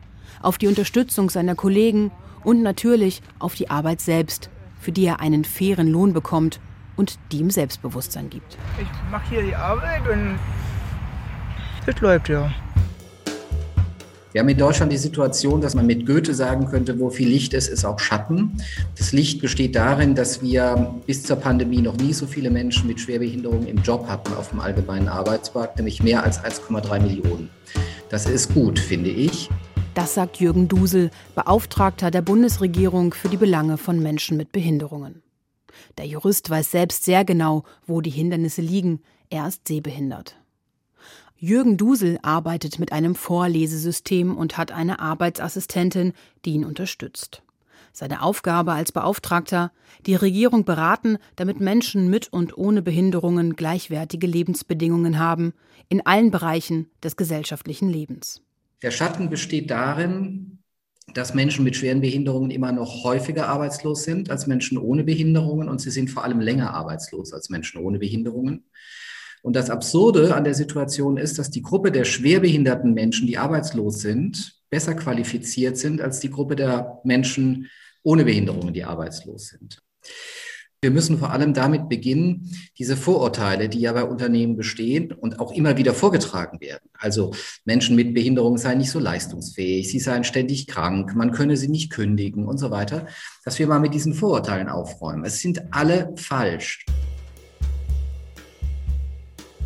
auf 0.41 0.57
die 0.57 0.67
Unterstützung 0.67 1.29
seiner 1.29 1.55
Kollegen 1.55 2.11
und 2.43 2.61
natürlich 2.61 3.21
auf 3.39 3.55
die 3.55 3.69
Arbeit 3.69 4.01
selbst, 4.01 4.49
für 4.79 4.91
die 4.91 5.05
er 5.05 5.19
einen 5.19 5.43
fairen 5.43 5.87
Lohn 5.87 6.13
bekommt 6.13 6.59
und 6.95 7.19
die 7.31 7.39
ihm 7.39 7.49
Selbstbewusstsein 7.49 8.29
gibt. 8.29 8.57
Ich 8.79 8.87
mache 9.11 9.29
hier 9.29 9.41
die 9.41 9.55
Arbeit 9.55 10.07
und 10.07 10.39
das 11.85 11.99
läuft 12.01 12.29
ja. 12.29 12.51
Wir 14.33 14.41
haben 14.41 14.49
in 14.49 14.57
Deutschland 14.57 14.91
die 14.91 14.97
Situation, 14.97 15.61
dass 15.61 15.73
man 15.73 15.85
mit 15.85 16.05
Goethe 16.05 16.33
sagen 16.33 16.67
könnte, 16.67 16.99
wo 16.99 17.09
viel 17.09 17.29
Licht 17.29 17.53
ist, 17.53 17.69
ist 17.69 17.85
auch 17.85 17.97
Schatten. 17.99 18.61
Das 18.97 19.13
Licht 19.13 19.41
besteht 19.41 19.75
darin, 19.75 20.15
dass 20.15 20.41
wir 20.41 20.95
bis 21.05 21.23
zur 21.23 21.37
Pandemie 21.37 21.81
noch 21.81 21.95
nie 21.95 22.13
so 22.13 22.25
viele 22.27 22.49
Menschen 22.49 22.87
mit 22.87 22.99
Schwerbehinderung 22.99 23.65
im 23.65 23.77
Job 23.77 24.07
hatten 24.07 24.33
auf 24.33 24.49
dem 24.49 24.59
allgemeinen 24.59 25.07
Arbeitsmarkt, 25.07 25.77
nämlich 25.77 26.03
mehr 26.03 26.23
als 26.23 26.43
1,3 26.43 26.99
Millionen. 26.99 27.49
Das 28.09 28.25
ist 28.25 28.53
gut, 28.53 28.79
finde 28.79 29.09
ich. 29.09 29.49
Das 29.93 30.13
sagt 30.13 30.37
Jürgen 30.37 30.67
Dusel, 30.67 31.09
Beauftragter 31.33 32.11
der 32.11 32.21
Bundesregierung 32.21 33.13
für 33.13 33.29
die 33.29 33.37
Belange 33.37 33.77
von 33.77 33.99
Menschen 33.99 34.37
mit 34.37 34.51
Behinderungen. 34.51 35.23
Der 35.97 36.05
Jurist 36.05 36.49
weiß 36.49 36.69
selbst 36.69 37.05
sehr 37.05 37.25
genau, 37.25 37.63
wo 37.85 38.01
die 38.01 38.11
Hindernisse 38.11 38.61
liegen. 38.61 39.01
Er 39.29 39.47
ist 39.47 39.67
sehbehindert. 39.67 40.35
Jürgen 41.39 41.77
Dusel 41.77 42.17
arbeitet 42.23 42.79
mit 42.79 42.91
einem 42.91 43.13
Vorlesesystem 43.13 44.35
und 44.35 44.57
hat 44.57 44.71
eine 44.71 44.99
Arbeitsassistentin, 44.99 46.13
die 46.45 46.53
ihn 46.53 46.65
unterstützt. 46.65 47.43
Seine 47.93 48.21
Aufgabe 48.21 48.73
als 48.73 48.91
Beauftragter, 48.91 49.71
die 50.05 50.15
Regierung 50.15 50.65
beraten, 50.65 51.17
damit 51.35 51.59
Menschen 51.59 52.09
mit 52.09 52.31
und 52.31 52.57
ohne 52.57 52.81
Behinderungen 52.81 53.55
gleichwertige 53.55 54.27
Lebensbedingungen 54.27 55.19
haben, 55.19 55.53
in 55.89 56.05
allen 56.05 56.31
Bereichen 56.31 56.89
des 57.03 57.15
gesellschaftlichen 57.17 57.89
Lebens. 57.89 58.41
Der 58.81 58.91
Schatten 58.91 59.29
besteht 59.29 59.69
darin, 59.69 60.59
dass 61.13 61.33
Menschen 61.33 61.63
mit 61.63 61.75
schweren 61.75 62.01
Behinderungen 62.01 62.51
immer 62.51 62.71
noch 62.71 63.03
häufiger 63.03 63.47
arbeitslos 63.47 64.03
sind 64.03 64.29
als 64.29 64.45
Menschen 64.45 64.77
ohne 64.77 65.03
Behinderungen 65.03 65.69
und 65.69 65.81
sie 65.81 65.91
sind 65.91 66.09
vor 66.09 66.23
allem 66.23 66.39
länger 66.39 66.73
arbeitslos 66.73 67.31
als 67.31 67.49
Menschen 67.49 67.79
ohne 67.79 67.99
Behinderungen. 67.99 68.65
Und 69.43 69.55
das 69.55 69.69
Absurde 69.69 70.35
an 70.35 70.43
der 70.43 70.53
Situation 70.53 71.17
ist, 71.17 71.39
dass 71.39 71.49
die 71.49 71.61
Gruppe 71.61 71.91
der 71.91 72.03
schwerbehinderten 72.03 72.93
Menschen, 72.93 73.27
die 73.27 73.37
arbeitslos 73.37 73.99
sind, 73.99 74.57
besser 74.69 74.95
qualifiziert 74.95 75.77
sind 75.77 76.01
als 76.01 76.19
die 76.19 76.29
Gruppe 76.29 76.55
der 76.55 76.99
Menschen 77.03 77.69
ohne 78.03 78.25
Behinderungen, 78.25 78.73
die 78.73 78.83
arbeitslos 78.83 79.47
sind. 79.47 79.81
Wir 80.79 80.91
müssen 80.91 81.17
vor 81.17 81.31
allem 81.31 81.55
damit 81.55 81.89
beginnen, 81.89 82.51
diese 82.77 82.95
Vorurteile, 82.95 83.67
die 83.67 83.79
ja 83.79 83.93
bei 83.93 84.03
Unternehmen 84.03 84.55
bestehen 84.55 85.11
und 85.11 85.39
auch 85.39 85.51
immer 85.51 85.75
wieder 85.75 85.95
vorgetragen 85.95 86.61
werden. 86.61 86.87
Also 86.93 87.33
Menschen 87.65 87.95
mit 87.95 88.13
Behinderung 88.13 88.59
seien 88.59 88.77
nicht 88.77 88.91
so 88.91 88.99
leistungsfähig, 88.99 89.89
sie 89.89 89.99
seien 89.99 90.23
ständig 90.23 90.67
krank, 90.67 91.15
man 91.15 91.31
könne 91.31 91.57
sie 91.57 91.67
nicht 91.67 91.91
kündigen 91.91 92.45
und 92.45 92.59
so 92.59 92.69
weiter, 92.69 93.07
dass 93.43 93.57
wir 93.57 93.65
mal 93.65 93.79
mit 93.79 93.95
diesen 93.95 94.13
Vorurteilen 94.13 94.69
aufräumen. 94.69 95.25
Es 95.25 95.39
sind 95.39 95.61
alle 95.71 96.13
falsch. 96.15 96.85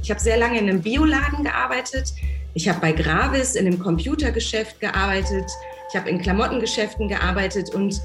Ich 0.01 0.10
habe 0.10 0.20
sehr 0.20 0.38
lange 0.38 0.60
in 0.60 0.70
einem 0.70 0.81
Bioladen 0.81 1.43
gearbeitet. 1.43 2.13
Ich 2.53 2.67
habe 2.67 2.79
bei 2.79 2.91
Gravis 2.91 3.55
in 3.55 3.67
einem 3.67 3.79
Computergeschäft 3.79 4.79
gearbeitet. 4.79 5.46
Ich 5.89 5.96
habe 5.96 6.10
in 6.10 6.22
Klamottengeschäften 6.22 7.08
gearbeitet 7.08 7.74
und 7.74 8.01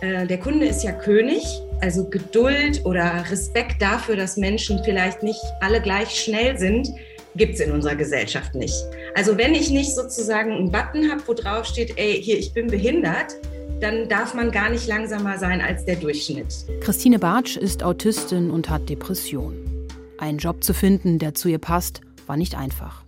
äh, 0.00 0.26
der 0.26 0.38
Kunde 0.38 0.66
ist 0.66 0.84
ja 0.84 0.92
König. 0.92 1.42
Also 1.80 2.08
Geduld 2.08 2.84
oder 2.84 3.24
Respekt 3.30 3.80
dafür, 3.80 4.16
dass 4.16 4.36
Menschen 4.36 4.82
vielleicht 4.84 5.22
nicht 5.22 5.40
alle 5.60 5.80
gleich 5.80 6.10
schnell 6.10 6.58
sind, 6.58 6.88
gibt 7.36 7.54
es 7.54 7.60
in 7.60 7.72
unserer 7.72 7.94
Gesellschaft 7.94 8.54
nicht. 8.54 8.74
Also 9.14 9.38
wenn 9.38 9.54
ich 9.54 9.70
nicht 9.70 9.94
sozusagen 9.94 10.52
einen 10.52 10.70
Button 10.70 11.10
habe, 11.10 11.22
wo 11.26 11.34
drauf 11.34 11.64
steht, 11.64 11.96
ey, 11.96 12.20
hier, 12.22 12.38
ich 12.38 12.52
bin 12.52 12.66
behindert, 12.66 13.36
dann 13.80 14.08
darf 14.08 14.34
man 14.34 14.50
gar 14.50 14.70
nicht 14.70 14.88
langsamer 14.88 15.38
sein 15.38 15.60
als 15.60 15.84
der 15.84 15.96
Durchschnitt. 15.96 16.52
Christine 16.80 17.18
Bartsch 17.18 17.56
ist 17.56 17.82
Autistin 17.82 18.50
und 18.50 18.68
hat 18.68 18.88
Depression. 18.88 19.67
Einen 20.18 20.38
Job 20.38 20.64
zu 20.64 20.74
finden, 20.74 21.20
der 21.20 21.34
zu 21.34 21.48
ihr 21.48 21.58
passt, 21.58 22.00
war 22.26 22.36
nicht 22.36 22.56
einfach. 22.56 23.04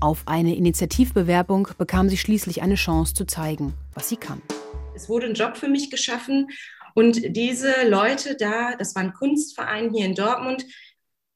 Auf 0.00 0.24
eine 0.26 0.56
Initiativbewerbung 0.56 1.68
bekam 1.78 2.08
sie 2.08 2.16
schließlich 2.16 2.62
eine 2.62 2.74
Chance 2.74 3.14
zu 3.14 3.24
zeigen, 3.26 3.74
was 3.94 4.08
sie 4.08 4.16
kann. 4.16 4.42
Es 4.96 5.08
wurde 5.08 5.26
ein 5.26 5.34
Job 5.34 5.56
für 5.56 5.68
mich 5.68 5.88
geschaffen 5.88 6.48
und 6.94 7.36
diese 7.36 7.88
Leute 7.88 8.36
da, 8.36 8.74
das 8.74 8.96
war 8.96 9.02
ein 9.02 9.12
Kunstverein 9.12 9.94
hier 9.94 10.04
in 10.04 10.16
Dortmund, 10.16 10.66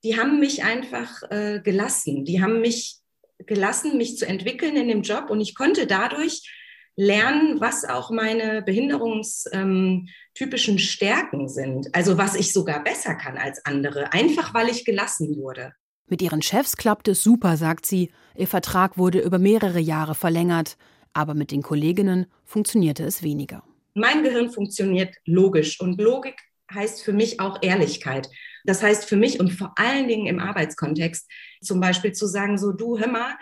die 0.02 0.18
haben 0.18 0.40
mich 0.40 0.64
einfach 0.64 1.22
äh, 1.30 1.60
gelassen. 1.60 2.24
Die 2.24 2.42
haben 2.42 2.60
mich 2.60 2.98
gelassen, 3.38 3.96
mich 3.96 4.18
zu 4.18 4.26
entwickeln 4.26 4.76
in 4.76 4.88
dem 4.88 5.02
Job 5.02 5.30
und 5.30 5.40
ich 5.40 5.54
konnte 5.54 5.86
dadurch 5.86 6.50
lernen, 6.96 7.60
was 7.60 7.84
auch 7.84 8.10
meine 8.10 8.62
behinderungstypischen 8.62 10.74
ähm, 10.74 10.78
Stärken 10.78 11.48
sind. 11.48 11.94
Also 11.94 12.18
was 12.18 12.34
ich 12.34 12.52
sogar 12.52 12.82
besser 12.82 13.14
kann 13.14 13.36
als 13.36 13.64
andere, 13.64 14.12
einfach 14.12 14.54
weil 14.54 14.68
ich 14.68 14.84
gelassen 14.84 15.36
wurde. 15.36 15.72
Mit 16.08 16.22
ihren 16.22 16.42
Chefs 16.42 16.76
klappt 16.76 17.08
es 17.08 17.22
super, 17.22 17.56
sagt 17.56 17.86
sie. 17.86 18.10
Ihr 18.36 18.46
Vertrag 18.46 18.96
wurde 18.96 19.20
über 19.20 19.38
mehrere 19.38 19.80
Jahre 19.80 20.14
verlängert, 20.14 20.76
aber 21.12 21.34
mit 21.34 21.50
den 21.50 21.62
Kolleginnen 21.62 22.26
funktionierte 22.44 23.04
es 23.04 23.22
weniger. 23.22 23.62
Mein 23.94 24.22
Gehirn 24.22 24.50
funktioniert 24.50 25.14
logisch 25.24 25.80
und 25.80 26.00
Logik 26.00 26.36
heißt 26.72 27.02
für 27.02 27.12
mich 27.12 27.40
auch 27.40 27.58
Ehrlichkeit. 27.62 28.28
Das 28.64 28.82
heißt 28.82 29.08
für 29.08 29.16
mich 29.16 29.40
und 29.40 29.52
vor 29.52 29.72
allen 29.76 30.08
Dingen 30.08 30.26
im 30.26 30.38
Arbeitskontext 30.38 31.30
zum 31.62 31.80
Beispiel 31.80 32.12
zu 32.12 32.26
sagen, 32.26 32.58
so 32.58 32.72
du, 32.72 32.98
hör 32.98 33.08
mal, 33.08 33.34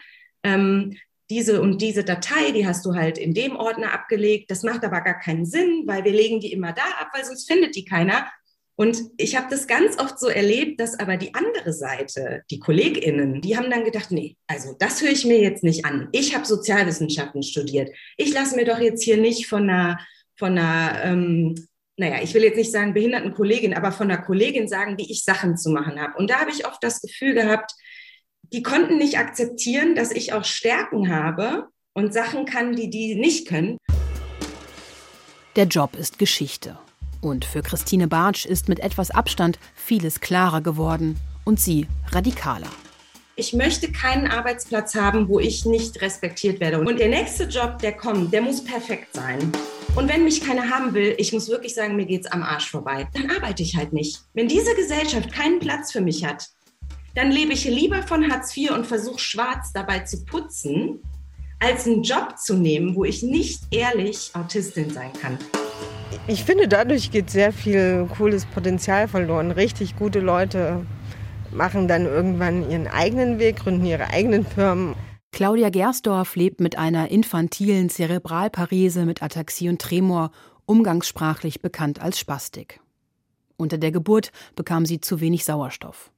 ähm, 0.42 0.96
diese 1.34 1.60
und 1.60 1.82
diese 1.82 2.04
Datei, 2.04 2.52
die 2.52 2.64
hast 2.64 2.86
du 2.86 2.94
halt 2.94 3.18
in 3.18 3.34
dem 3.34 3.56
Ordner 3.56 3.92
abgelegt. 3.92 4.52
Das 4.52 4.62
macht 4.62 4.84
aber 4.84 5.00
gar 5.00 5.18
keinen 5.18 5.46
Sinn, 5.46 5.82
weil 5.84 6.04
wir 6.04 6.12
legen 6.12 6.38
die 6.38 6.52
immer 6.52 6.72
da 6.72 6.84
ab, 7.00 7.08
weil 7.12 7.24
sonst 7.24 7.50
findet 7.50 7.74
die 7.74 7.84
keiner. 7.84 8.28
Und 8.76 8.98
ich 9.16 9.36
habe 9.36 9.48
das 9.50 9.66
ganz 9.66 9.98
oft 9.98 10.20
so 10.20 10.28
erlebt, 10.28 10.80
dass 10.80 10.98
aber 10.98 11.16
die 11.16 11.34
andere 11.34 11.72
Seite, 11.72 12.42
die 12.50 12.60
KollegInnen, 12.60 13.40
die 13.40 13.56
haben 13.56 13.68
dann 13.68 13.84
gedacht, 13.84 14.12
nee, 14.12 14.36
also 14.46 14.76
das 14.78 15.02
höre 15.02 15.10
ich 15.10 15.24
mir 15.24 15.40
jetzt 15.40 15.64
nicht 15.64 15.84
an. 15.84 16.08
Ich 16.12 16.36
habe 16.36 16.46
Sozialwissenschaften 16.46 17.42
studiert. 17.42 17.90
Ich 18.16 18.32
lasse 18.32 18.54
mir 18.54 18.64
doch 18.64 18.78
jetzt 18.78 19.02
hier 19.02 19.16
nicht 19.16 19.48
von 19.48 19.68
einer, 19.68 19.98
von 20.36 20.56
einer, 20.56 21.04
ähm, 21.04 21.66
naja, 21.96 22.22
ich 22.22 22.32
will 22.34 22.44
jetzt 22.44 22.56
nicht 22.56 22.70
sagen 22.70 22.94
behinderten 22.94 23.34
Kollegin, 23.34 23.74
aber 23.74 23.90
von 23.90 24.08
einer 24.08 24.22
Kollegin 24.22 24.68
sagen, 24.68 24.98
wie 24.98 25.10
ich 25.10 25.24
Sachen 25.24 25.56
zu 25.56 25.70
machen 25.70 26.00
habe. 26.00 26.16
Und 26.16 26.30
da 26.30 26.40
habe 26.40 26.52
ich 26.52 26.64
oft 26.64 26.82
das 26.82 27.00
Gefühl 27.00 27.34
gehabt, 27.34 27.74
die 28.52 28.62
konnten 28.62 28.98
nicht 28.98 29.18
akzeptieren, 29.18 29.94
dass 29.94 30.10
ich 30.10 30.32
auch 30.32 30.44
Stärken 30.44 31.08
habe 31.08 31.68
und 31.94 32.12
Sachen 32.12 32.44
kann, 32.44 32.76
die 32.76 32.90
die 32.90 33.14
nicht 33.14 33.48
können. 33.48 33.78
Der 35.56 35.66
Job 35.66 35.96
ist 35.96 36.18
Geschichte. 36.18 36.78
Und 37.20 37.44
für 37.44 37.62
Christine 37.62 38.08
Bartsch 38.08 38.44
ist 38.44 38.68
mit 38.68 38.80
etwas 38.80 39.10
Abstand 39.10 39.58
vieles 39.74 40.20
klarer 40.20 40.60
geworden 40.60 41.16
und 41.44 41.58
sie 41.58 41.86
radikaler. 42.10 42.68
Ich 43.36 43.52
möchte 43.52 43.90
keinen 43.90 44.28
Arbeitsplatz 44.28 44.94
haben, 44.94 45.28
wo 45.28 45.40
ich 45.40 45.64
nicht 45.64 46.00
respektiert 46.02 46.60
werde. 46.60 46.78
Und 46.78 47.00
der 47.00 47.08
nächste 47.08 47.44
Job, 47.44 47.78
der 47.80 47.92
kommt, 47.92 48.32
der 48.32 48.42
muss 48.42 48.62
perfekt 48.62 49.14
sein. 49.14 49.50
Und 49.96 50.08
wenn 50.08 50.24
mich 50.24 50.40
keiner 50.40 50.70
haben 50.70 50.92
will, 50.94 51.14
ich 51.18 51.32
muss 51.32 51.48
wirklich 51.48 51.74
sagen, 51.74 51.96
mir 51.96 52.06
geht's 52.06 52.26
am 52.26 52.42
Arsch 52.42 52.70
vorbei, 52.70 53.08
dann 53.14 53.30
arbeite 53.30 53.62
ich 53.62 53.76
halt 53.76 53.92
nicht. 53.92 54.20
Wenn 54.34 54.46
diese 54.46 54.74
Gesellschaft 54.74 55.32
keinen 55.32 55.58
Platz 55.58 55.90
für 55.90 56.00
mich 56.00 56.24
hat, 56.24 56.48
dann 57.14 57.30
lebe 57.30 57.52
ich 57.52 57.64
lieber 57.64 58.02
von 58.02 58.30
Hartz 58.30 58.56
IV 58.56 58.72
und 58.72 58.86
versuche 58.86 59.18
schwarz 59.18 59.72
dabei 59.72 60.00
zu 60.00 60.24
putzen, 60.24 61.00
als 61.60 61.86
einen 61.86 62.02
Job 62.02 62.36
zu 62.38 62.54
nehmen, 62.54 62.94
wo 62.94 63.04
ich 63.04 63.22
nicht 63.22 63.62
ehrlich 63.70 64.30
Autistin 64.34 64.90
sein 64.90 65.12
kann. 65.20 65.38
Ich 66.26 66.44
finde, 66.44 66.68
dadurch 66.68 67.10
geht 67.10 67.30
sehr 67.30 67.52
viel 67.52 68.08
cooles 68.16 68.46
Potenzial 68.46 69.08
verloren. 69.08 69.50
Richtig 69.50 69.96
gute 69.96 70.20
Leute 70.20 70.84
machen 71.52 71.86
dann 71.86 72.04
irgendwann 72.06 72.68
ihren 72.70 72.88
eigenen 72.88 73.38
Weg, 73.38 73.56
gründen 73.56 73.86
ihre 73.86 74.08
eigenen 74.08 74.44
Firmen. 74.44 74.94
Claudia 75.32 75.70
Gersdorf 75.70 76.36
lebt 76.36 76.60
mit 76.60 76.78
einer 76.78 77.10
infantilen 77.10 77.88
Zerebralparese 77.88 79.04
mit 79.04 79.22
Ataxie 79.22 79.68
und 79.68 79.80
Tremor, 79.80 80.30
umgangssprachlich 80.66 81.60
bekannt 81.60 82.00
als 82.00 82.18
Spastik. 82.18 82.80
Unter 83.56 83.78
der 83.78 83.92
Geburt 83.92 84.32
bekam 84.56 84.86
sie 84.86 85.00
zu 85.00 85.20
wenig 85.20 85.44
Sauerstoff. 85.44 86.10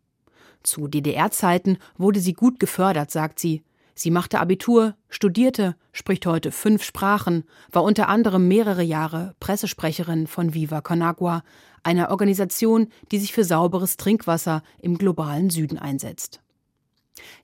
Zu 0.66 0.88
DDR-Zeiten 0.88 1.78
wurde 1.96 2.18
sie 2.18 2.32
gut 2.32 2.58
gefördert, 2.58 3.11
sagt 3.11 3.38
sie. 3.38 3.62
Sie 3.94 4.11
machte 4.11 4.40
Abitur, 4.40 4.94
studierte, 5.08 5.76
spricht 5.92 6.26
heute 6.26 6.52
fünf 6.52 6.82
Sprachen, 6.82 7.44
war 7.70 7.85
unter 7.85 8.08
anderem 8.08 8.49
mehrere 8.49 8.82
Jahre 8.82 9.35
Pressesprecherin 9.40 10.26
von 10.26 10.52
Viva 10.52 10.80
Con 10.80 11.02
Agua, 11.02 11.44
einer 11.82 12.11
Organisation, 12.11 12.88
die 13.12 13.18
sich 13.18 13.32
für 13.32 13.44
sauberes 13.44 13.96
Trinkwasser 13.96 14.62
im 14.78 14.99
globalen 14.99 15.50
Süden 15.50 15.78
einsetzt. 15.78 16.40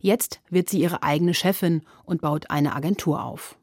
Jetzt 0.00 0.40
wird 0.50 0.68
sie 0.68 0.80
ihre 0.80 1.02
eigene 1.02 1.32
Chefin 1.32 1.82
und 2.04 2.20
baut 2.20 2.50
eine 2.50 2.74
Agentur 2.74 3.22
auf. 3.22 3.56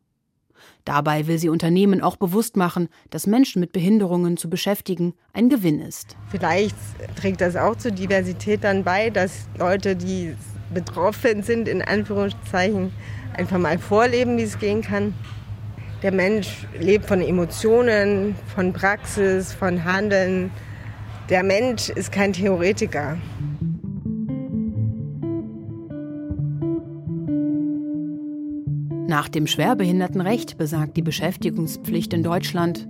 Dabei 0.85 1.27
will 1.27 1.37
sie 1.37 1.49
Unternehmen 1.49 2.01
auch 2.01 2.15
bewusst 2.15 2.57
machen, 2.57 2.89
dass 3.09 3.27
Menschen 3.27 3.59
mit 3.59 3.71
Behinderungen 3.71 4.37
zu 4.37 4.49
beschäftigen 4.49 5.13
ein 5.33 5.49
Gewinn 5.49 5.79
ist. 5.79 6.15
Vielleicht 6.29 6.75
trägt 7.15 7.41
das 7.41 7.55
auch 7.55 7.75
zur 7.75 7.91
Diversität 7.91 8.63
dann 8.63 8.83
bei, 8.83 9.09
dass 9.09 9.47
Leute, 9.57 9.95
die 9.95 10.35
betroffen 10.73 11.43
sind, 11.43 11.67
in 11.67 11.81
Anführungszeichen, 11.81 12.91
einfach 13.33 13.57
mal 13.57 13.77
vorleben, 13.77 14.37
wie 14.37 14.43
es 14.43 14.59
gehen 14.59 14.81
kann. 14.81 15.13
Der 16.01 16.11
Mensch 16.11 16.65
lebt 16.79 17.05
von 17.05 17.21
Emotionen, 17.21 18.35
von 18.55 18.71
Praxis, 18.71 19.51
von 19.53 19.83
Handeln. 19.83 20.49
Der 21.29 21.43
Mensch 21.43 21.89
ist 21.89 22.11
kein 22.11 22.31
Theoretiker. 22.33 23.17
Nach 29.19 29.27
dem 29.27 29.47
Schwerbehindertenrecht 29.47 30.57
besagt 30.57 30.95
die 30.95 31.01
Beschäftigungspflicht 31.01 32.13
in 32.13 32.23
Deutschland, 32.23 32.87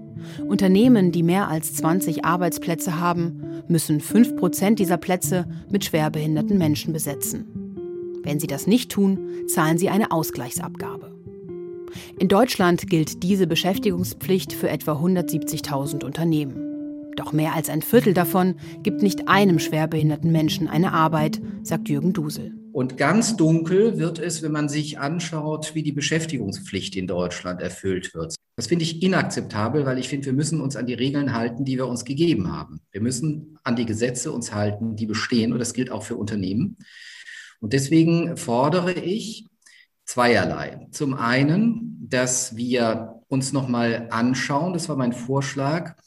Unternehmen, 0.47 1.11
die 1.11 1.23
mehr 1.23 1.47
als 1.47 1.73
20 1.73 2.23
Arbeitsplätze 2.23 2.99
haben, 2.99 3.63
müssen 3.67 3.99
5 3.99 4.35
Prozent 4.35 4.77
dieser 4.77 4.97
Plätze 4.97 5.47
mit 5.71 5.85
schwerbehinderten 5.85 6.55
Menschen 6.55 6.93
besetzen. 6.93 7.47
Wenn 8.21 8.39
sie 8.39 8.45
das 8.45 8.67
nicht 8.67 8.91
tun, 8.91 9.17
zahlen 9.47 9.79
sie 9.79 9.89
eine 9.89 10.11
Ausgleichsabgabe. 10.11 11.15
In 12.19 12.27
Deutschland 12.27 12.87
gilt 12.91 13.23
diese 13.23 13.47
Beschäftigungspflicht 13.47 14.53
für 14.53 14.69
etwa 14.69 15.01
170.000 15.01 16.05
Unternehmen. 16.05 17.09
Doch 17.15 17.33
mehr 17.33 17.55
als 17.55 17.71
ein 17.71 17.81
Viertel 17.81 18.13
davon 18.13 18.53
gibt 18.83 19.01
nicht 19.01 19.27
einem 19.27 19.57
schwerbehinderten 19.57 20.31
Menschen 20.31 20.67
eine 20.67 20.93
Arbeit, 20.93 21.41
sagt 21.63 21.89
Jürgen 21.89 22.13
Dusel. 22.13 22.53
Und 22.79 22.95
ganz 22.95 23.35
dunkel 23.35 23.97
wird 23.99 24.19
es, 24.19 24.41
wenn 24.41 24.53
man 24.53 24.69
sich 24.69 24.99
anschaut, 24.99 25.75
wie 25.75 25.83
die 25.83 25.91
Beschäftigungspflicht 25.91 26.95
in 26.95 27.07
Deutschland 27.07 27.59
erfüllt 27.59 28.13
wird. 28.13 28.35
Das 28.55 28.67
finde 28.67 28.83
ich 28.83 29.03
inakzeptabel, 29.03 29.85
weil 29.85 29.99
ich 29.99 30.07
finde, 30.07 30.27
wir 30.27 30.33
müssen 30.33 30.61
uns 30.61 30.77
an 30.77 30.85
die 30.85 30.93
Regeln 30.93 31.33
halten, 31.33 31.65
die 31.65 31.75
wir 31.75 31.87
uns 31.87 32.05
gegeben 32.05 32.53
haben. 32.53 32.79
Wir 32.93 33.01
müssen 33.01 33.59
an 33.65 33.75
die 33.75 33.85
Gesetze 33.85 34.31
uns 34.31 34.53
halten, 34.53 34.95
die 34.95 35.07
bestehen. 35.07 35.51
Und 35.51 35.59
das 35.59 35.73
gilt 35.73 35.91
auch 35.91 36.03
für 36.03 36.15
Unternehmen. 36.15 36.77
Und 37.59 37.73
deswegen 37.73 38.37
fordere 38.37 38.93
ich 38.93 39.49
zweierlei. 40.05 40.87
Zum 40.91 41.15
einen, 41.15 41.97
dass 42.07 42.55
wir 42.55 43.15
uns 43.27 43.51
nochmal 43.51 44.07
anschauen, 44.09 44.71
das 44.71 44.87
war 44.87 44.95
mein 44.95 45.11
Vorschlag, 45.11 45.97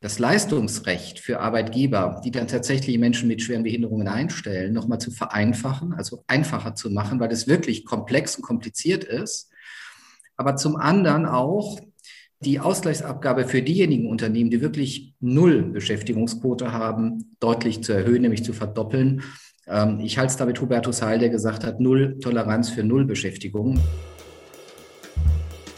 das 0.00 0.18
Leistungsrecht 0.18 1.18
für 1.18 1.40
Arbeitgeber, 1.40 2.22
die 2.24 2.30
dann 2.30 2.48
tatsächlich 2.48 2.98
Menschen 2.98 3.28
mit 3.28 3.42
schweren 3.42 3.62
Behinderungen 3.62 4.08
einstellen, 4.08 4.72
nochmal 4.72 4.98
zu 4.98 5.10
vereinfachen, 5.10 5.92
also 5.92 6.24
einfacher 6.26 6.74
zu 6.74 6.90
machen, 6.90 7.20
weil 7.20 7.30
es 7.30 7.46
wirklich 7.46 7.84
komplex 7.84 8.36
und 8.36 8.42
kompliziert 8.42 9.04
ist. 9.04 9.50
Aber 10.36 10.56
zum 10.56 10.76
anderen 10.76 11.26
auch 11.26 11.78
die 12.42 12.60
Ausgleichsabgabe 12.60 13.44
für 13.44 13.60
diejenigen 13.60 14.08
Unternehmen, 14.08 14.48
die 14.48 14.62
wirklich 14.62 15.12
null 15.20 15.62
Beschäftigungsquote 15.64 16.72
haben, 16.72 17.36
deutlich 17.38 17.82
zu 17.82 17.92
erhöhen, 17.92 18.22
nämlich 18.22 18.42
zu 18.42 18.54
verdoppeln. 18.54 19.22
Ähm, 19.66 20.00
ich 20.00 20.16
halte 20.16 20.30
es 20.30 20.36
da 20.38 20.46
mit 20.46 20.58
Hubertus 20.58 21.02
Heil, 21.02 21.18
der 21.18 21.28
gesagt 21.28 21.64
hat, 21.64 21.80
null 21.80 22.18
Toleranz 22.20 22.70
für 22.70 22.82
null 22.82 23.04
Beschäftigung. 23.04 23.78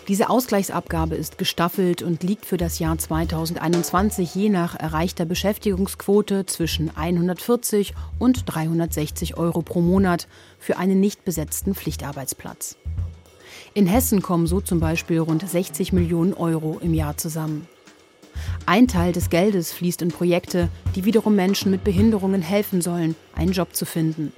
Diese 0.08 0.30
Ausgleichsabgabe 0.30 1.14
ist 1.14 1.38
gestaffelt 1.38 2.02
und 2.02 2.24
liegt 2.24 2.44
für 2.44 2.56
das 2.56 2.80
Jahr 2.80 2.98
2021 2.98 4.34
je 4.34 4.48
nach 4.48 4.74
erreichter 4.74 5.24
Beschäftigungsquote 5.24 6.44
zwischen 6.46 6.90
140 6.96 7.94
und 8.18 8.42
360 8.46 9.36
Euro 9.36 9.62
pro 9.62 9.80
Monat 9.80 10.26
für 10.58 10.76
einen 10.76 10.98
nicht 10.98 11.24
besetzten 11.24 11.76
Pflichtarbeitsplatz. 11.76 12.76
In 13.74 13.86
Hessen 13.86 14.22
kommen 14.22 14.48
so 14.48 14.60
zum 14.60 14.80
Beispiel 14.80 15.20
rund 15.20 15.48
60 15.48 15.92
Millionen 15.92 16.34
Euro 16.34 16.78
im 16.82 16.94
Jahr 16.94 17.16
zusammen. 17.16 17.68
Ein 18.66 18.88
Teil 18.88 19.12
des 19.12 19.30
Geldes 19.30 19.72
fließt 19.72 20.02
in 20.02 20.08
Projekte, 20.08 20.68
die 20.96 21.04
wiederum 21.04 21.36
Menschen 21.36 21.70
mit 21.70 21.84
Behinderungen 21.84 22.42
helfen 22.42 22.80
sollen, 22.80 23.14
einen 23.36 23.52
Job 23.52 23.74
zu 23.76 23.84
finden. 23.84 24.32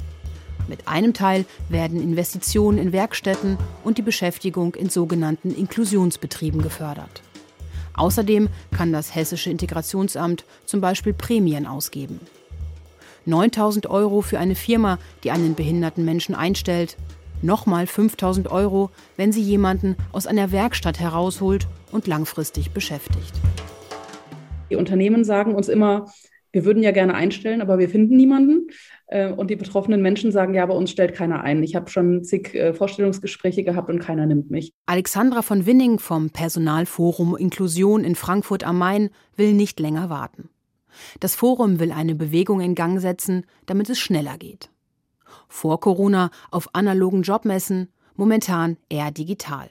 Mit 0.69 0.89
einem 0.89 1.13
Teil 1.13 1.45
werden 1.69 2.01
Investitionen 2.01 2.79
in 2.79 2.93
Werkstätten 2.93 3.59
und 3.83 3.99
die 3.99 4.03
Beschäftigung 4.03 4.75
in 4.75 4.89
sogenannten 4.89 5.55
Inklusionsbetrieben 5.55 6.63
gefördert. 6.63 7.23
Außerdem 7.95 8.49
kann 8.77 8.93
das 8.93 9.15
Hessische 9.15 9.51
Integrationsamt 9.51 10.45
zum 10.67 10.81
Beispiel 10.81 11.13
Prämien 11.13 11.67
ausgeben. 11.67 12.21
9000 13.27 13.87
Euro 13.87 14.21
für 14.21 14.39
eine 14.39 14.55
Firma, 14.55 14.99
die 15.23 15.31
einen 15.31 15.55
behinderten 15.55 16.05
Menschen 16.05 16.35
einstellt, 16.35 16.97
nochmal 17.43 17.87
5000 17.87 18.51
Euro, 18.51 18.91
wenn 19.17 19.33
sie 19.33 19.43
jemanden 19.43 19.97
aus 20.13 20.27
einer 20.27 20.51
Werkstatt 20.51 20.99
herausholt 20.99 21.67
und 21.93 22.07
langfristig 22.07 22.73
beschäftigt. 22.73 23.33
Die 24.71 24.77
Unternehmen 24.77 25.25
sagen 25.25 25.55
uns 25.55 25.69
immer, 25.69 26.07
wir 26.53 26.65
würden 26.65 26.83
ja 26.83 26.93
gerne 26.93 27.15
einstellen, 27.15 27.61
aber 27.61 27.79
wir 27.79 27.89
finden 27.89 28.17
niemanden. 28.17 28.69
Äh, 29.15 29.31
und 29.31 29.49
die 29.49 29.57
betroffenen 29.57 30.03
Menschen 30.03 30.33
sagen, 30.33 30.55
ja, 30.55 30.67
bei 30.67 30.75
uns 30.75 30.91
stellt 30.91 31.15
keiner 31.15 31.43
ein. 31.43 31.63
Ich 31.63 31.77
habe 31.77 31.89
schon 31.89 32.25
zig 32.25 32.53
äh, 32.55 32.75
Vorstellungsgespräche 32.75 33.63
gehabt 33.63 33.89
und 33.89 34.01
keiner 34.01 34.27
nimmt 34.27 34.51
mich. 34.51 34.73
Alexandra 34.87 35.43
von 35.43 35.67
Winning 35.67 36.01
vom 36.01 36.31
Personalforum 36.31 37.37
Inklusion 37.37 38.03
in 38.03 38.17
Frankfurt 38.17 38.65
am 38.65 38.77
Main 38.77 39.11
will 39.37 39.53
nicht 39.53 39.79
länger 39.79 40.11
warten. 40.11 40.51
Das 41.21 41.37
Forum 41.37 41.79
will 41.79 41.93
eine 41.93 42.17
Bewegung 42.17 42.61
in 42.61 42.75
Gang 42.75 43.01
setzen, 43.01 43.47
damit 43.67 43.89
es 43.89 44.01
schneller 44.01 44.37
geht. 44.37 44.71
Vor 45.49 45.79
Corona 45.79 46.31
auf 46.51 46.75
analogen 46.75 47.23
Jobmessen, 47.23 47.91
momentan 48.17 48.77
eher 48.89 49.13
digital. 49.13 49.71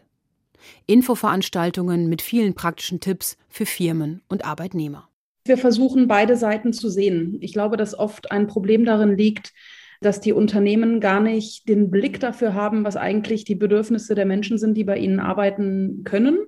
Infoveranstaltungen 0.86 2.08
mit 2.08 2.21
vielen 2.21 2.53
praktischen 2.53 3.01
Tipps 3.01 3.38
für 3.49 3.65
Firmen 3.65 4.21
und 4.29 4.45
Arbeitnehmer. 4.45 5.10
Wir 5.45 5.58
versuchen 5.58 6.08
beide 6.08 6.38
Seiten 6.38 6.71
zu 6.73 6.89
sehen. 6.89 7.38
Ich 7.41 7.53
glaube, 7.53 7.77
dass 7.77 7.97
oft 7.97 8.32
ein 8.32 8.47
Problem 8.47 8.86
darin 8.86 9.17
liegt, 9.17 9.53
dass 9.99 10.19
die 10.19 10.34
Unternehmen 10.34 10.99
gar 10.99 11.19
nicht 11.19 11.67
den 11.67 11.89
Blick 11.89 12.19
dafür 12.19 12.53
haben, 12.53 12.84
was 12.84 12.95
eigentlich 12.95 13.43
die 13.45 13.56
Bedürfnisse 13.56 14.15
der 14.15 14.25
Menschen 14.25 14.58
sind, 14.58 14.75
die 14.75 14.84
bei 14.84 14.97
ihnen 14.97 15.19
arbeiten 15.19 16.03
können. 16.03 16.39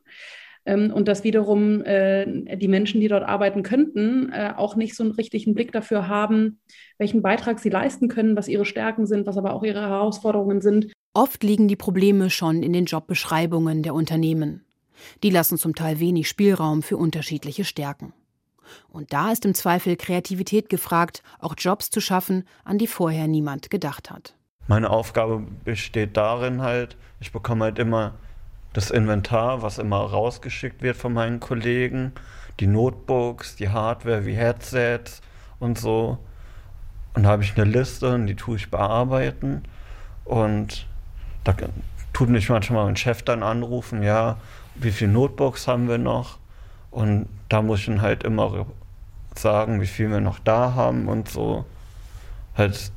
Ähm, 0.66 0.92
und 0.92 1.08
dass 1.08 1.24
wiederum 1.24 1.84
äh, 1.84 2.58
die 2.58 2.68
Menschen, 2.68 3.00
die 3.00 3.08
dort 3.08 3.24
arbeiten 3.24 3.64
könnten, 3.64 4.32
äh, 4.32 4.54
auch 4.56 4.76
nicht 4.76 4.96
so 4.96 5.04
einen 5.04 5.12
richtigen 5.12 5.54
Blick 5.54 5.72
dafür 5.72 6.08
haben, 6.08 6.60
welchen 6.98 7.22
Beitrag 7.22 7.60
sie 7.60 7.70
leisten 7.70 8.08
können, 8.08 8.36
was 8.36 8.48
ihre 8.48 8.66
Stärken 8.66 9.06
sind, 9.06 9.28
was 9.28 9.38
aber 9.38 9.54
auch 9.54 9.64
ihre 9.64 9.82
Herausforderungen 9.82 10.62
sind. 10.62 10.92
Oft 11.14 11.44
liegen 11.44 11.68
die 11.68 11.76
Probleme 11.76 12.30
schon 12.30 12.64
in 12.64 12.74
den 12.74 12.86
Jobbeschreibungen 12.86 13.84
der 13.84 13.94
Unternehmen. 13.94 14.66
Die 15.24 15.30
lassen 15.30 15.58
zum 15.58 15.76
Teil 15.76 16.00
wenig 16.00 16.28
Spielraum 16.28 16.82
für 16.82 16.98
unterschiedliche 16.98 17.64
Stärken. 17.64 18.14
Und 18.90 19.14
da 19.14 19.32
ist 19.32 19.46
im 19.46 19.54
Zweifel 19.54 19.96
Kreativität 19.96 20.70
gefragt, 20.70 21.24
auch 21.40 21.56
Jobs 21.58 21.90
zu 21.90 22.02
schaffen, 22.02 22.46
an 22.64 22.78
die 22.78 22.88
vorher 22.88 23.28
niemand 23.28 23.70
gedacht 23.70 24.12
hat. 24.12 24.36
Meine 24.68 24.90
Aufgabe 24.90 25.44
besteht 25.64 26.18
darin 26.18 26.62
halt, 26.62 26.98
ich 27.20 27.32
bekomme 27.32 27.66
halt 27.66 27.80
immer 27.80 28.14
das 28.74 28.92
Inventar, 28.92 29.62
was 29.62 29.78
immer 29.78 29.98
rausgeschickt 29.98 30.82
wird 30.82 30.98
von 30.98 31.14
meinen 31.14 31.40
Kollegen, 31.40 32.12
die 32.60 32.68
Notebooks, 32.68 33.56
die 33.56 33.70
Hardware 33.70 34.26
wie 34.26 34.34
Headsets 34.34 35.22
und 35.60 35.78
so. 35.78 36.18
Und 37.14 37.24
da 37.24 37.30
habe 37.30 37.44
ich 37.44 37.56
eine 37.56 37.70
Liste 37.70 38.14
und 38.14 38.28
die 38.28 38.36
tue 38.36 38.58
ich 38.58 38.70
bearbeiten. 38.70 39.64
Und 40.26 40.88
da 41.44 41.56
tut 42.12 42.30
mich 42.30 42.50
manchmal 42.50 42.86
mein 42.86 42.98
Chef 42.98 43.24
dann 43.24 43.44
anrufen, 43.44 44.04
ja, 44.04 44.38
wie 44.76 44.92
viele 44.92 45.12
Notebooks 45.12 45.68
haben 45.68 45.88
wir 45.88 45.98
noch? 45.98 46.38
Und 46.96 47.28
da 47.50 47.62
muss 47.62 47.82
ich 47.82 47.88
dann 47.88 48.02
halt 48.02 48.24
immer 48.24 48.66
sagen, 49.36 49.82
wie 49.82 49.86
viel 49.86 50.10
wir 50.10 50.22
noch 50.22 50.40
da 50.40 50.76
haben 50.76 51.10
und 51.10 51.28
so. 51.28 51.66
Halt 52.58 52.90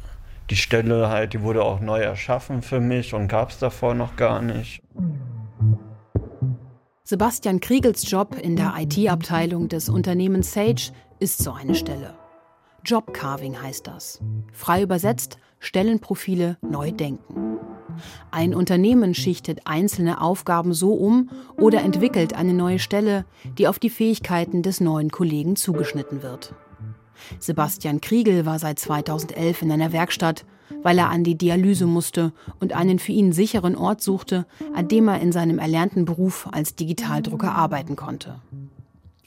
die 0.51 0.57
Stelle 0.57 1.09
halt, 1.09 1.33
die 1.33 1.43
wurde 1.43 1.65
auch 1.65 1.81
neu 1.81 1.99
erschaffen 1.99 2.63
für 2.63 2.79
mich 2.79 3.13
und 3.13 3.27
gab 3.27 3.51
es 3.51 3.59
davor 3.59 3.95
noch 3.95 4.15
gar 4.15 4.41
nicht. 4.41 4.85
Sebastian 7.03 7.59
Kriegels 7.59 8.09
Job 8.09 8.37
in 8.41 8.55
der 8.55 8.73
IT-Abteilung 8.79 9.69
des 9.69 9.89
Unternehmens 9.89 10.53
Sage 10.53 10.93
ist 11.19 11.43
so 11.43 11.51
eine 11.51 11.75
Stelle. 11.75 12.15
Jobcarving 12.85 13.61
heißt 13.61 13.89
das. 13.89 14.21
Frei 14.53 14.83
übersetzt 14.83 15.39
Stellenprofile 15.61 16.57
neu 16.63 16.93
denken. 16.93 17.59
Ein 18.31 18.55
Unternehmen 18.55 19.15
schichtet 19.15 19.61
einzelne 19.65 20.21
Aufgaben 20.21 20.73
so 20.73 20.93
um 20.93 21.31
oder 21.57 21.83
entwickelt 21.83 22.35
eine 22.35 22.55
neue 22.55 22.79
Stelle, 22.79 23.25
die 23.59 23.67
auf 23.67 23.79
die 23.79 23.91
Fähigkeiten 23.91 24.63
des 24.63 24.81
neuen 24.81 25.11
Kollegen 25.11 25.57
zugeschnitten 25.57 26.23
wird. 26.23 26.55
Sebastian 27.41 28.01
Kriegel 28.01 28.47
war 28.47 28.59
seit 28.59 28.79
2011 28.79 29.63
in 29.63 29.73
einer 29.73 29.93
Werkstatt, 29.93 30.45
weil 30.83 30.99
er 30.99 31.11
an 31.11 31.25
die 31.25 31.37
Dialyse 31.37 31.87
musste 31.87 32.33
und 32.61 32.73
einen 32.73 32.99
für 32.99 33.13
ihn 33.13 33.33
sicheren 33.33 33.75
Ort 33.75 34.01
suchte, 34.03 34.47
an 34.75 34.89
dem 34.89 35.09
er 35.09 35.21
in 35.21 35.33
seinem 35.33 35.59
erlernten 35.59 36.05
Beruf 36.05 36.49
als 36.53 36.77
Digitaldrucker 36.77 37.53
arbeiten 37.53 37.97
konnte. 37.97 38.41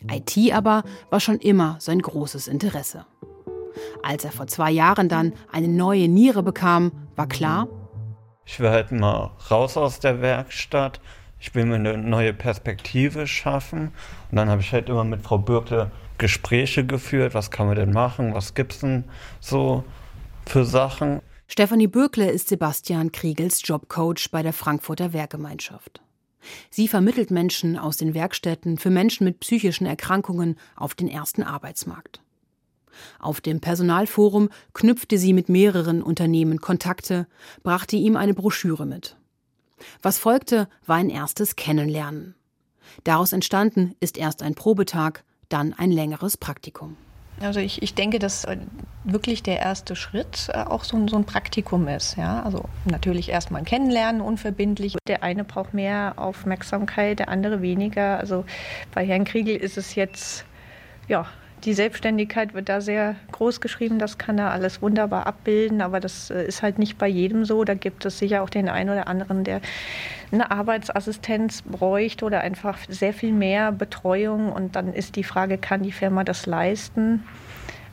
IT 0.10 0.54
aber 0.54 0.84
war 1.10 1.20
schon 1.20 1.38
immer 1.38 1.76
sein 1.80 2.00
großes 2.00 2.48
Interesse. 2.48 3.06
Als 4.04 4.26
er 4.26 4.32
vor 4.32 4.48
zwei 4.48 4.72
Jahren 4.72 5.10
dann 5.10 5.34
eine 5.52 5.68
neue 5.68 6.08
Niere 6.08 6.44
bekam, 6.44 6.92
war 7.16 7.28
klar, 7.28 7.68
ich 8.46 8.60
will 8.60 8.70
halt 8.70 8.92
mal 8.92 9.32
raus 9.50 9.78
aus 9.78 10.00
der 10.00 10.22
Werkstatt. 10.22 11.00
Ich 11.40 11.56
will 11.56 11.66
mir 11.66 11.76
eine 11.76 11.98
neue 11.98 12.34
Perspektive 12.34 13.26
schaffen. 13.26 13.94
Und 14.30 14.36
dann 14.36 14.50
habe 14.50 14.62
ich 14.62 14.74
halt 14.74 14.90
immer 14.90 15.04
mit 15.06 15.22
Frau 15.22 15.38
Bürkle 15.38 15.90
Gespräche 16.18 16.86
geführt. 16.86 17.34
Was 17.34 17.50
kann 17.50 17.68
man 17.68 17.76
denn 17.76 17.94
machen? 17.94 18.34
Was 18.34 18.54
gibt 18.54 18.74
es 18.74 18.80
denn 18.80 19.06
so 19.40 19.84
für 20.46 20.66
Sachen? 20.66 21.22
Stefanie 21.48 21.88
Bürkle 21.88 22.30
ist 22.30 22.50
Sebastian 22.50 23.12
Kriegels 23.12 23.62
Jobcoach 23.64 24.30
bei 24.32 24.44
der 24.44 24.54
Frankfurter 24.54 25.14
Werkgemeinschaft. 25.14 26.02
Sie 26.70 26.88
vermittelt 26.88 27.32
Menschen 27.32 27.78
aus 27.78 27.98
den 27.98 28.14
Werkstätten 28.14 28.78
für 28.78 28.90
Menschen 28.90 29.24
mit 29.24 29.40
psychischen 29.40 29.86
Erkrankungen 29.86 30.58
auf 30.76 30.94
den 30.94 31.08
ersten 31.08 31.44
Arbeitsmarkt. 31.44 32.22
Auf 33.20 33.42
dem 33.42 33.60
Personalforum 33.60 34.50
knüpfte 34.74 35.18
sie 35.18 35.34
mit 35.34 35.50
mehreren 35.50 36.02
Unternehmen 36.02 36.62
Kontakte, 36.62 37.28
brachte 37.64 37.96
ihm 37.96 38.16
eine 38.16 38.34
Broschüre 38.34 38.86
mit. 38.86 39.18
Was 40.02 40.18
folgte, 40.20 40.68
war 40.86 40.98
ein 40.98 41.10
erstes 41.10 41.56
Kennenlernen. 41.56 42.36
Daraus 43.04 43.34
entstanden 43.34 43.96
ist 44.00 44.18
erst 44.18 44.44
ein 44.44 44.56
Probetag, 44.56 45.24
dann 45.50 45.74
ein 45.74 45.92
längeres 45.92 46.38
Praktikum. 46.38 46.98
Also 47.40 47.60
ich, 47.60 47.82
ich 47.82 47.96
denke, 47.96 48.20
dass 48.20 48.44
äh, 48.44 48.58
wirklich 49.04 49.42
der 49.42 49.60
erste 49.60 49.96
Schritt 49.96 50.50
äh, 50.54 50.60
auch 50.60 50.84
so 50.84 50.96
ein, 50.98 51.08
so 51.08 51.16
ein 51.16 51.26
Praktikum 51.26 51.88
ist. 51.88 52.16
Ja? 52.18 52.44
Also 52.44 52.66
natürlich 52.86 53.30
erstmal 53.30 53.64
kennenlernen, 53.64 54.22
unverbindlich. 54.22 54.96
Der 55.08 55.24
eine 55.24 55.44
braucht 55.44 55.74
mehr 55.74 56.14
Aufmerksamkeit, 56.18 57.20
der 57.20 57.30
andere 57.30 57.62
weniger. 57.62 58.20
Also 58.20 58.46
bei 58.94 59.06
Herrn 59.06 59.26
Kriegel 59.26 59.56
ist 59.56 59.78
es 59.78 59.96
jetzt 59.96 60.46
ja, 61.08 61.26
die 61.64 61.74
Selbstständigkeit 61.74 62.54
wird 62.54 62.70
da 62.70 62.82
sehr 62.82 63.16
groß 63.32 63.62
geschrieben, 63.62 64.00
das 64.00 64.18
kann 64.18 64.38
er 64.38 64.52
alles 64.52 64.82
wunderbar 64.82 65.28
abbilden, 65.28 65.82
aber 65.82 66.00
das 66.00 66.30
äh, 66.30 66.46
ist 66.46 66.64
halt 66.64 66.80
nicht 66.80 66.98
bei 66.98 67.08
jedem 67.08 67.46
so. 67.46 67.64
Da 67.64 67.74
gibt 67.74 68.06
es 68.06 68.18
sicher 68.18 68.42
auch 68.42 68.50
den 68.50 68.70
einen 68.70 68.90
oder 68.90 69.08
anderen, 69.08 69.44
der 69.44 69.62
eine 70.32 70.50
Arbeitsassistenz 70.50 71.62
bräuchte 71.64 72.26
oder 72.26 72.42
einfach 72.42 72.78
sehr 72.88 73.14
viel 73.14 73.34
mehr 73.34 73.72
Betreuung. 73.72 74.52
Und 74.52 74.76
dann 74.76 74.94
ist 74.94 75.16
die 75.16 75.24
Frage, 75.24 75.58
kann 75.58 75.84
die 75.84 75.92
Firma 75.92 76.24
das 76.24 76.46
leisten? 76.46 77.24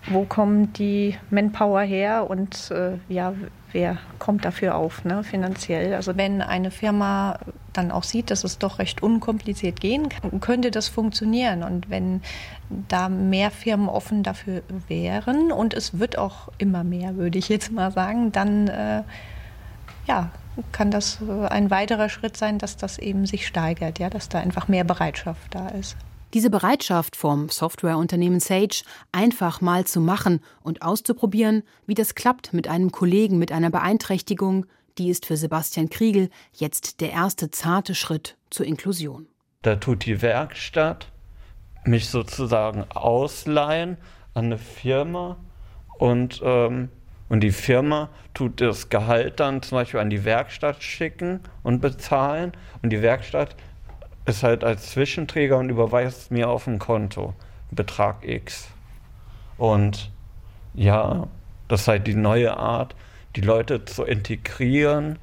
Wo 0.06 0.24
kommt 0.24 0.78
die 0.78 1.16
Manpower 1.30 1.82
her 1.82 2.30
und 2.30 2.70
äh, 2.70 2.92
ja, 3.12 3.34
wer 3.72 3.98
kommt 4.18 4.44
dafür 4.44 4.76
auf 4.76 5.04
ne, 5.04 5.22
finanziell? 5.22 5.94
Also 5.94 6.16
wenn 6.16 6.40
eine 6.40 6.70
Firma 6.70 7.38
dann 7.78 7.90
auch 7.90 8.02
sieht, 8.02 8.30
dass 8.30 8.44
es 8.44 8.58
doch 8.58 8.78
recht 8.78 9.02
unkompliziert 9.02 9.80
gehen 9.80 10.08
kann, 10.08 10.40
könnte 10.40 10.70
das 10.70 10.88
funktionieren. 10.88 11.62
Und 11.62 11.88
wenn 11.88 12.20
da 12.88 13.08
mehr 13.08 13.50
Firmen 13.50 13.88
offen 13.88 14.22
dafür 14.22 14.62
wären, 14.88 15.52
und 15.52 15.72
es 15.74 15.98
wird 15.98 16.18
auch 16.18 16.48
immer 16.58 16.84
mehr, 16.84 17.16
würde 17.16 17.38
ich 17.38 17.48
jetzt 17.48 17.72
mal 17.72 17.92
sagen, 17.92 18.32
dann 18.32 18.68
äh, 18.68 19.02
ja, 20.06 20.30
kann 20.72 20.90
das 20.90 21.20
äh, 21.26 21.46
ein 21.46 21.70
weiterer 21.70 22.08
Schritt 22.08 22.36
sein, 22.36 22.58
dass 22.58 22.76
das 22.76 22.98
eben 22.98 23.26
sich 23.26 23.46
steigert, 23.46 23.98
ja, 23.98 24.10
dass 24.10 24.28
da 24.28 24.38
einfach 24.38 24.68
mehr 24.68 24.84
Bereitschaft 24.84 25.54
da 25.54 25.68
ist. 25.68 25.96
Diese 26.34 26.50
Bereitschaft 26.50 27.16
vom 27.16 27.48
Softwareunternehmen 27.48 28.40
Sage, 28.40 28.82
einfach 29.12 29.62
mal 29.62 29.86
zu 29.86 30.00
machen 30.00 30.40
und 30.62 30.82
auszuprobieren, 30.82 31.62
wie 31.86 31.94
das 31.94 32.14
klappt 32.14 32.52
mit 32.52 32.68
einem 32.68 32.92
Kollegen 32.92 33.38
mit 33.38 33.50
einer 33.50 33.70
Beeinträchtigung, 33.70 34.66
die 34.98 35.10
ist 35.10 35.26
für 35.26 35.36
Sebastian 35.36 35.88
Kriegel 35.90 36.30
jetzt 36.52 37.00
der 37.00 37.12
erste 37.12 37.50
zarte 37.50 37.94
Schritt 37.94 38.36
zur 38.50 38.66
Inklusion. 38.66 39.26
Da 39.62 39.76
tut 39.76 40.04
die 40.04 40.22
Werkstatt 40.22 41.10
mich 41.84 42.08
sozusagen 42.08 42.84
ausleihen 42.90 43.96
an 44.34 44.46
eine 44.46 44.58
Firma 44.58 45.36
und, 45.98 46.40
ähm, 46.44 46.90
und 47.28 47.40
die 47.40 47.50
Firma 47.50 48.10
tut 48.34 48.60
das 48.60 48.88
Gehalt 48.88 49.40
dann 49.40 49.62
zum 49.62 49.78
Beispiel 49.78 50.00
an 50.00 50.10
die 50.10 50.24
Werkstatt 50.24 50.82
schicken 50.82 51.40
und 51.62 51.80
bezahlen 51.80 52.52
und 52.82 52.90
die 52.90 53.02
Werkstatt 53.02 53.56
ist 54.26 54.42
halt 54.42 54.62
als 54.62 54.90
Zwischenträger 54.90 55.58
und 55.58 55.70
überweist 55.70 56.30
mir 56.30 56.48
auf 56.48 56.66
ein 56.66 56.78
Konto 56.78 57.34
Betrag 57.70 58.26
X. 58.26 58.68
Und 59.56 60.10
ja, 60.74 61.26
das 61.66 61.82
ist 61.82 61.88
halt 61.88 62.06
die 62.06 62.14
neue 62.14 62.56
Art, 62.56 62.94
die 63.36 63.40
Leute 63.40 63.84
zu 63.84 64.04
integrieren, 64.04 65.18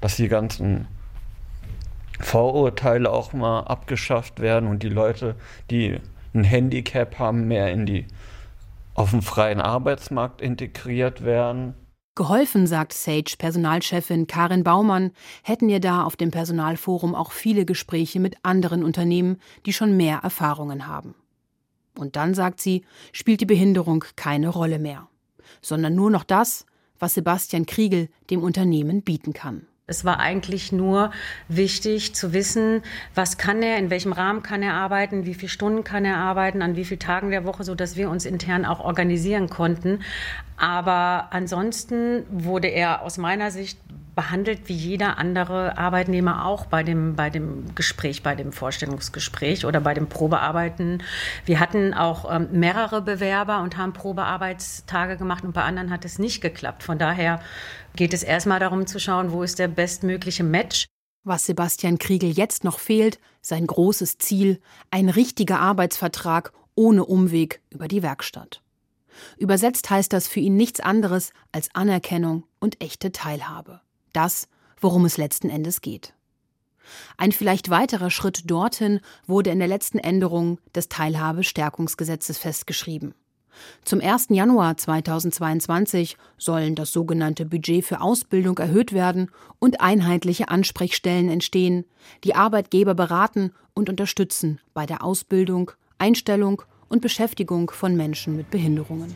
dass 0.00 0.16
die 0.16 0.28
ganzen 0.28 0.86
Vorurteile 2.20 3.10
auch 3.10 3.32
mal 3.32 3.60
abgeschafft 3.60 4.40
werden 4.40 4.68
und 4.68 4.82
die 4.82 4.88
Leute, 4.88 5.34
die 5.70 5.98
ein 6.34 6.44
Handicap 6.44 7.18
haben, 7.18 7.48
mehr 7.48 7.72
in 7.72 7.86
die 7.86 8.06
auf 8.94 9.10
dem 9.10 9.22
freien 9.22 9.60
Arbeitsmarkt 9.60 10.40
integriert 10.40 11.24
werden. 11.24 11.74
Geholfen, 12.16 12.68
sagt 12.68 12.92
Sage 12.92 13.34
Personalchefin 13.36 14.28
Karin 14.28 14.62
Baumann, 14.62 15.10
hätten 15.42 15.68
ihr 15.68 15.80
da 15.80 16.04
auf 16.04 16.14
dem 16.14 16.30
Personalforum 16.30 17.14
auch 17.14 17.32
viele 17.32 17.64
Gespräche 17.64 18.20
mit 18.20 18.36
anderen 18.44 18.84
Unternehmen, 18.84 19.40
die 19.66 19.72
schon 19.72 19.96
mehr 19.96 20.18
Erfahrungen 20.22 20.86
haben. 20.86 21.16
Und 21.98 22.14
dann, 22.14 22.34
sagt 22.34 22.60
sie, 22.60 22.84
spielt 23.12 23.40
die 23.40 23.46
Behinderung 23.46 24.04
keine 24.14 24.48
Rolle 24.48 24.78
mehr, 24.78 25.08
sondern 25.60 25.96
nur 25.96 26.10
noch 26.10 26.24
das, 26.24 26.66
was 27.04 27.12
Sebastian 27.12 27.66
Kriegel 27.66 28.08
dem 28.30 28.42
Unternehmen 28.42 29.02
bieten 29.02 29.34
kann. 29.34 29.66
Es 29.86 30.06
war 30.06 30.18
eigentlich 30.18 30.72
nur 30.72 31.10
wichtig 31.48 32.14
zu 32.14 32.32
wissen, 32.32 32.80
was 33.14 33.36
kann 33.36 33.62
er, 33.62 33.76
in 33.76 33.90
welchem 33.90 34.14
Rahmen 34.14 34.42
kann 34.42 34.62
er 34.62 34.72
arbeiten, 34.72 35.26
wie 35.26 35.34
viele 35.34 35.50
Stunden 35.50 35.84
kann 35.84 36.06
er 36.06 36.16
arbeiten, 36.16 36.62
an 36.62 36.76
wie 36.76 36.86
vielen 36.86 37.00
Tagen 37.00 37.28
der 37.28 37.44
Woche, 37.44 37.62
so 37.64 37.74
dass 37.74 37.94
wir 37.94 38.08
uns 38.08 38.24
intern 38.24 38.64
auch 38.64 38.80
organisieren 38.80 39.50
konnten. 39.50 39.98
Aber 40.56 41.28
ansonsten 41.32 42.24
wurde 42.30 42.68
er 42.68 43.02
aus 43.02 43.18
meiner 43.18 43.50
Sicht 43.50 43.78
behandelt 44.14 44.68
wie 44.68 44.74
jeder 44.74 45.18
andere 45.18 45.76
Arbeitnehmer 45.76 46.46
auch 46.46 46.66
bei 46.66 46.82
dem, 46.82 47.16
bei 47.16 47.30
dem 47.30 47.74
Gespräch, 47.74 48.22
bei 48.22 48.34
dem 48.34 48.52
Vorstellungsgespräch 48.52 49.66
oder 49.66 49.80
bei 49.80 49.94
dem 49.94 50.08
Probearbeiten. 50.08 51.02
Wir 51.44 51.60
hatten 51.60 51.94
auch 51.94 52.30
ähm, 52.32 52.48
mehrere 52.52 53.02
Bewerber 53.02 53.60
und 53.62 53.76
haben 53.76 53.92
Probearbeitstage 53.92 55.16
gemacht 55.16 55.44
und 55.44 55.52
bei 55.52 55.62
anderen 55.62 55.90
hat 55.90 56.04
es 56.04 56.18
nicht 56.18 56.40
geklappt. 56.40 56.82
Von 56.82 56.98
daher 56.98 57.40
geht 57.96 58.14
es 58.14 58.22
erstmal 58.22 58.60
darum 58.60 58.86
zu 58.86 59.00
schauen, 59.00 59.32
wo 59.32 59.42
ist 59.42 59.58
der 59.58 59.68
bestmögliche 59.68 60.44
Match. 60.44 60.86
Was 61.24 61.46
Sebastian 61.46 61.98
Kriegel 61.98 62.30
jetzt 62.30 62.64
noch 62.64 62.78
fehlt, 62.78 63.18
sein 63.40 63.66
großes 63.66 64.18
Ziel, 64.18 64.60
ein 64.90 65.08
richtiger 65.08 65.58
Arbeitsvertrag 65.58 66.52
ohne 66.74 67.04
Umweg 67.04 67.60
über 67.70 67.88
die 67.88 68.02
Werkstatt. 68.02 68.60
Übersetzt 69.38 69.90
heißt 69.90 70.12
das 70.12 70.28
für 70.28 70.40
ihn 70.40 70.56
nichts 70.56 70.80
anderes 70.80 71.32
als 71.52 71.74
Anerkennung 71.74 72.44
und 72.58 72.82
echte 72.82 73.12
Teilhabe. 73.12 73.80
Das, 74.14 74.48
worum 74.80 75.04
es 75.04 75.18
letzten 75.18 75.50
Endes 75.50 75.82
geht. 75.82 76.14
Ein 77.16 77.32
vielleicht 77.32 77.70
weiterer 77.70 78.10
Schritt 78.10 78.50
dorthin 78.50 79.00
wurde 79.26 79.50
in 79.50 79.58
der 79.58 79.68
letzten 79.68 79.98
Änderung 79.98 80.58
des 80.74 80.88
Teilhabestärkungsgesetzes 80.88 82.38
festgeschrieben. 82.38 83.14
Zum 83.84 84.00
1. 84.00 84.28
Januar 84.30 84.76
2022 84.76 86.16
sollen 86.38 86.74
das 86.74 86.92
sogenannte 86.92 87.46
Budget 87.46 87.84
für 87.84 88.00
Ausbildung 88.00 88.58
erhöht 88.58 88.92
werden 88.92 89.30
und 89.58 89.80
einheitliche 89.80 90.48
Ansprechstellen 90.48 91.28
entstehen, 91.28 91.84
die 92.24 92.34
Arbeitgeber 92.34 92.94
beraten 92.94 93.52
und 93.74 93.88
unterstützen 93.88 94.60
bei 94.74 94.86
der 94.86 95.04
Ausbildung, 95.04 95.70
Einstellung 95.98 96.62
und 96.88 97.00
Beschäftigung 97.00 97.70
von 97.70 97.96
Menschen 97.96 98.36
mit 98.36 98.50
Behinderungen. 98.50 99.14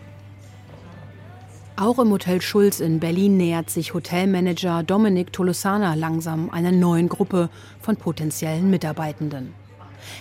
Auch 1.80 2.00
im 2.00 2.10
Hotel 2.10 2.42
Schulz 2.42 2.80
in 2.80 2.98
Berlin 2.98 3.36
nähert 3.36 3.70
sich 3.70 3.94
Hotelmanager 3.94 4.82
Dominik 4.82 5.32
Tolosana 5.32 5.94
langsam 5.94 6.50
einer 6.50 6.72
neuen 6.72 7.08
Gruppe 7.08 7.50
von 7.80 7.94
potenziellen 7.96 8.68
Mitarbeitenden. 8.68 9.54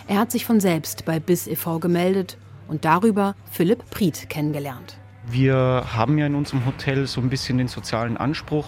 Er 0.07 0.19
hat 0.19 0.31
sich 0.31 0.45
von 0.45 0.59
selbst 0.59 1.05
bei 1.05 1.19
BIS 1.19 1.47
e.V. 1.47 1.79
gemeldet 1.79 2.37
und 2.67 2.85
darüber 2.85 3.35
Philipp 3.49 3.89
Priet 3.89 4.29
kennengelernt. 4.29 4.99
Wir 5.25 5.83
haben 5.95 6.19
ja 6.19 6.27
in 6.27 6.35
unserem 6.35 6.63
Hotel 6.67 7.07
so 7.07 7.21
ein 7.21 7.29
bisschen 7.29 7.57
den 7.57 7.69
sozialen 7.69 8.17
Anspruch, 8.17 8.67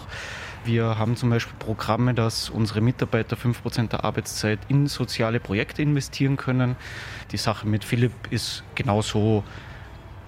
wir 0.64 0.98
haben 0.98 1.16
zum 1.16 1.30
Beispiel 1.30 1.54
Programme, 1.58 2.12
dass 2.12 2.50
unsere 2.50 2.82
Mitarbeiter 2.82 3.36
5% 3.36 3.88
der 3.88 4.04
Arbeitszeit 4.04 4.58
in 4.68 4.88
soziale 4.88 5.40
Projekte 5.40 5.80
investieren 5.80 6.36
können. 6.36 6.76
Die 7.32 7.38
Sache 7.38 7.66
mit 7.66 7.82
Philipp 7.82 8.12
ist 8.30 8.62
genauso 8.74 9.42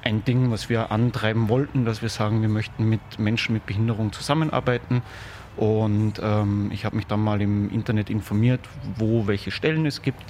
ein 0.02 0.24
Ding, 0.24 0.50
was 0.50 0.68
wir 0.68 0.90
antreiben 0.90 1.48
wollten, 1.48 1.84
dass 1.84 2.02
wir 2.02 2.08
sagen, 2.08 2.42
wir 2.42 2.48
möchten 2.48 2.88
mit 2.88 3.00
Menschen 3.18 3.52
mit 3.52 3.66
Behinderung 3.66 4.12
zusammenarbeiten. 4.12 5.02
Und 5.56 6.14
ähm, 6.22 6.70
ich 6.72 6.84
habe 6.84 6.96
mich 6.96 7.06
dann 7.06 7.20
mal 7.20 7.40
im 7.42 7.70
Internet 7.70 8.10
informiert, 8.10 8.60
wo 8.96 9.26
welche 9.26 9.50
Stellen 9.50 9.84
es 9.86 10.02
gibt. 10.02 10.22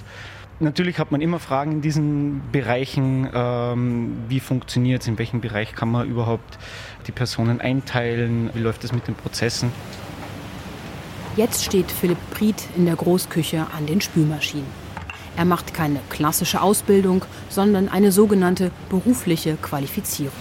Natürlich 0.59 0.99
hat 0.99 1.11
man 1.11 1.21
immer 1.21 1.39
Fragen 1.39 1.71
in 1.71 1.81
diesen 1.81 2.41
Bereichen, 2.51 3.27
ähm, 3.33 4.17
wie 4.27 4.39
funktioniert 4.39 5.01
es, 5.01 5.07
in 5.07 5.17
welchem 5.17 5.41
Bereich 5.41 5.73
kann 5.73 5.89
man 5.89 6.07
überhaupt 6.07 6.59
die 7.07 7.11
Personen 7.11 7.59
einteilen, 7.59 8.49
wie 8.53 8.59
läuft 8.59 8.83
es 8.83 8.91
mit 8.91 9.07
den 9.07 9.15
Prozessen. 9.15 9.71
Jetzt 11.35 11.65
steht 11.65 11.91
Philipp 11.91 12.19
Priet 12.31 12.67
in 12.77 12.85
der 12.85 12.95
Großküche 12.95 13.65
an 13.75 13.87
den 13.87 14.01
Spülmaschinen. 14.01 14.82
Er 15.35 15.45
macht 15.45 15.73
keine 15.73 15.99
klassische 16.09 16.61
Ausbildung, 16.61 17.25
sondern 17.49 17.89
eine 17.89 18.11
sogenannte 18.11 18.71
berufliche 18.89 19.55
Qualifizierung. 19.55 20.33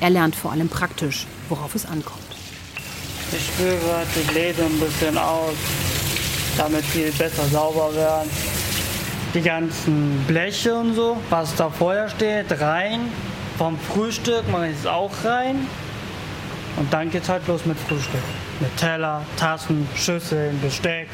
Er 0.00 0.10
lernt 0.10 0.36
vor 0.36 0.52
allem 0.52 0.68
praktisch, 0.68 1.26
worauf 1.48 1.74
es 1.74 1.86
ankommt. 1.86 2.20
Ich 3.32 3.46
spüre 3.46 4.02
die 4.14 4.26
Gläser 4.32 4.66
ein 4.66 4.78
bisschen 4.78 5.18
aus, 5.18 5.54
damit 6.56 6.84
sie 6.92 7.10
besser 7.18 7.44
sauber 7.46 7.92
werden. 7.94 8.30
Die 9.34 9.40
ganzen 9.40 10.22
Bleche 10.28 10.74
und 10.74 10.94
so, 10.94 11.16
was 11.30 11.56
da 11.56 11.68
vorher 11.68 12.08
steht, 12.08 12.60
rein. 12.60 13.00
Vom 13.58 13.76
Frühstück 13.78 14.48
mache 14.50 14.68
ich 14.68 14.76
es 14.78 14.86
auch 14.86 15.10
rein. 15.24 15.66
Und 16.76 16.92
dann 16.92 17.10
geht's 17.10 17.28
halt 17.28 17.46
los 17.48 17.64
mit 17.66 17.78
Frühstück. 17.78 18.22
Mit 18.60 18.76
Teller, 18.76 19.22
Tassen, 19.36 19.88
Schüsseln, 19.96 20.60
Besteck. 20.60 21.08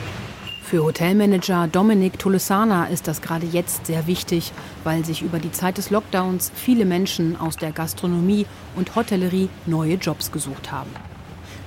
Für 0.71 0.85
Hotelmanager 0.85 1.67
Dominik 1.67 2.17
Tolesana 2.21 2.85
ist 2.85 3.09
das 3.09 3.23
gerade 3.23 3.45
jetzt 3.45 3.87
sehr 3.87 4.07
wichtig, 4.07 4.53
weil 4.85 5.05
sich 5.05 5.21
über 5.21 5.41
die 5.41 5.51
Zeit 5.51 5.79
des 5.79 5.91
Lockdowns 5.91 6.53
viele 6.55 6.85
Menschen 6.85 7.35
aus 7.35 7.57
der 7.57 7.73
Gastronomie 7.73 8.47
und 8.77 8.95
Hotellerie 8.95 9.49
neue 9.67 9.95
Jobs 9.95 10.31
gesucht 10.31 10.71
haben. 10.71 10.91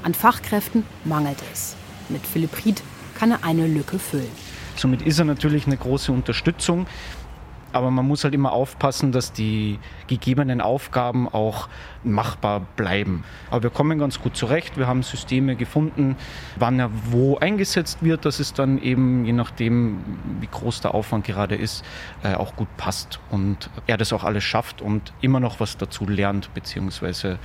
An 0.03 0.13
Fachkräften 0.13 0.85
mangelt 1.03 1.43
es. 1.51 1.75
Mit 2.07 2.25
Philipp 2.25 2.63
Ried 2.63 2.81
kann 3.13 3.31
er 3.31 3.43
eine 3.43 3.67
Lücke 3.67 3.99
füllen. 3.99 4.31
Somit 4.77 5.01
ist 5.01 5.19
er 5.19 5.25
natürlich 5.25 5.67
eine 5.67 5.75
große 5.75 6.13
Unterstützung. 6.13 6.87
Aber 7.73 7.91
man 7.91 8.07
muss 8.07 8.23
halt 8.23 8.33
immer 8.33 8.53
aufpassen, 8.53 9.11
dass 9.11 9.33
die 9.33 9.79
gegebenen 10.07 10.61
Aufgaben 10.61 11.27
auch 11.27 11.67
machbar 12.03 12.61
bleiben. 12.75 13.23
Aber 13.49 13.63
wir 13.63 13.69
kommen 13.71 13.97
ganz 13.97 14.21
gut 14.21 14.37
zurecht. 14.37 14.77
Wir 14.77 14.87
haben 14.87 15.03
Systeme 15.03 15.55
gefunden, 15.55 16.15
wann 16.55 16.79
er 16.79 16.91
wo 17.09 17.37
eingesetzt 17.37 17.97
wird, 18.01 18.25
dass 18.25 18.39
es 18.39 18.53
dann 18.53 18.77
eben, 18.77 19.25
je 19.25 19.33
nachdem, 19.33 19.97
wie 20.39 20.47
groß 20.47 20.81
der 20.81 20.93
Aufwand 20.93 21.25
gerade 21.25 21.55
ist, 21.55 21.83
äh, 22.23 22.35
auch 22.35 22.55
gut 22.55 22.69
passt. 22.77 23.19
Und 23.31 23.69
er 23.87 23.97
das 23.97 24.13
auch 24.13 24.23
alles 24.23 24.43
schafft 24.43 24.81
und 24.81 25.11
immer 25.21 25.39
noch 25.39 25.59
was 25.59 25.75
dazu 25.77 26.05
lernt, 26.05 26.53
beziehungsweise 26.53 27.39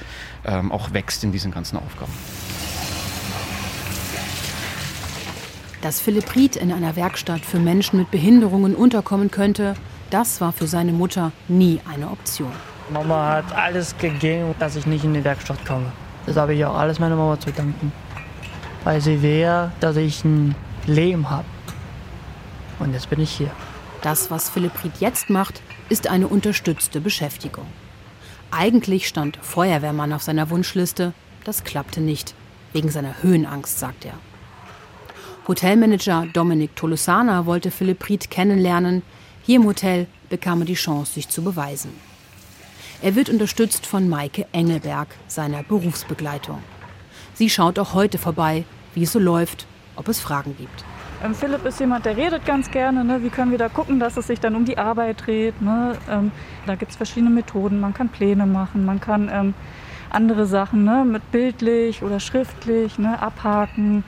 ähm, 0.45 0.71
auch 0.71 0.93
wächst 0.93 1.25
in 1.25 1.33
diesen 1.33 1.53
ganzen 1.53 1.79
Aufgaben. 1.79 2.13
Dass 5.81 6.01
Philipp 6.01 6.35
Ried 6.35 6.57
in 6.57 6.73
einer 6.73 6.97
Werkstatt 6.97 7.41
für 7.41 7.61
Menschen 7.61 8.01
mit 8.01 8.11
Behinderungen 8.11 8.75
unterkommen 8.75 9.31
könnte, 9.31 9.75
das 10.11 10.41
war 10.41 10.53
für 10.53 10.67
seine 10.67 10.93
Mutter 10.93 11.33
nie 11.49 11.81
eine 11.91 12.11
Option. 12.11 12.53
Mama 12.91 13.33
hat 13.33 13.53
alles 13.53 13.97
gegeben, 13.99 14.55
dass 14.59 14.77
ich 14.77 14.87
nicht 14.87 15.05
in 15.05 15.15
die 15.15 15.25
Werkstatt 15.25 15.65
komme. 15.67 15.93
Das 16.27 16.37
habe 16.37 16.55
ich 16.55 16.65
auch 16.65 16.77
alles 16.77 16.99
meiner 16.99 17.17
Mama 17.17 17.39
zu 17.39 17.51
danken. 17.53 17.93
Weil 18.85 19.01
sie 19.01 19.23
wäre, 19.23 19.73
dass 19.81 19.97
ich 19.97 20.25
ein 20.25 20.55
Leben 20.87 21.29
habe. 21.29 21.45
Und 22.79 22.93
jetzt 22.93 23.11
bin 23.11 23.21
ich 23.21 23.31
hier. 23.31 23.51
Das, 24.03 24.31
was 24.31 24.49
Philipp 24.49 24.85
Ried 24.85 24.93
jetzt 25.01 25.29
macht, 25.29 25.61
ist 25.89 26.09
eine 26.09 26.29
unterstützte 26.29 27.01
Beschäftigung. 27.01 27.67
Eigentlich 28.51 29.09
stand 29.09 29.39
Feuerwehrmann 29.43 30.13
auf 30.13 30.23
seiner 30.23 30.49
Wunschliste. 30.51 31.13
Das 31.45 31.65
klappte 31.65 32.01
nicht. 32.01 32.35
Wegen 32.73 32.91
seiner 32.91 33.23
Höhenangst, 33.23 33.79
sagt 33.79 34.05
er. 34.05 34.15
Hotelmanager 35.47 36.27
Dominik 36.33 36.77
Tolosana 36.77 37.47
wollte 37.47 37.71
Philipp 37.71 38.09
Ried 38.09 38.31
kennenlernen. 38.31 39.03
Hier 39.49 39.57
im 39.61 39.65
Hotel 39.65 40.09
bekam 40.29 40.61
er 40.61 40.67
die 40.67 40.75
Chance, 40.75 41.15
sich 41.15 41.31
zu 41.31 41.43
beweisen. 41.43 41.91
Er 43.01 43.15
wird 43.15 43.31
unterstützt 43.31 43.87
von 43.87 44.07
Maike 44.07 44.45
Engelberg, 44.53 45.09
seiner 45.27 45.63
Berufsbegleitung. 45.63 46.59
Sie 47.33 47.49
schaut 47.49 47.79
auch 47.79 47.95
heute 47.95 48.19
vorbei, 48.19 48.67
wie 48.93 49.05
es 49.05 49.13
so 49.13 49.19
läuft, 49.19 49.67
ob 49.97 50.09
es 50.09 50.21
Fragen 50.21 50.55
gibt. 50.59 50.85
Ähm, 51.25 51.35
Philipp 51.35 51.65
ist 51.65 51.81
jemand, 51.81 52.05
der 52.05 52.19
redet 52.19 52.45
ganz 52.45 52.71
gerne. 52.71 53.03
Ne? 53.07 53.25
Wie 53.25 53.31
können 53.31 53.51
wir 53.51 53.57
da 53.57 53.71
gucken, 53.71 53.99
dass 53.99 54.19
es 54.19 54.27
sich 54.27 54.39
dann 54.39 54.55
um 54.55 54.67
die 54.67 54.77
Arbeit 54.77 55.25
dreht? 55.27 55.63
Ne? 55.63 55.97
Ähm, 56.11 56.31
da 56.67 56.75
gibt 56.75 56.91
es 56.91 56.99
verschiedene 56.99 57.31
Methoden. 57.31 57.81
Man 57.81 57.95
kann 57.95 58.11
Pläne 58.11 58.45
machen, 58.45 58.85
man 58.85 59.01
kann 59.01 59.31
ähm, 59.33 59.55
andere 60.11 60.45
Sachen 60.45 60.85
ne? 60.85 61.07
mit 61.07 61.33
bildlich 61.33 62.03
oder 62.03 62.21
schriftlich 62.21 62.99
ne? 62.99 63.19
abhaken 63.23 64.05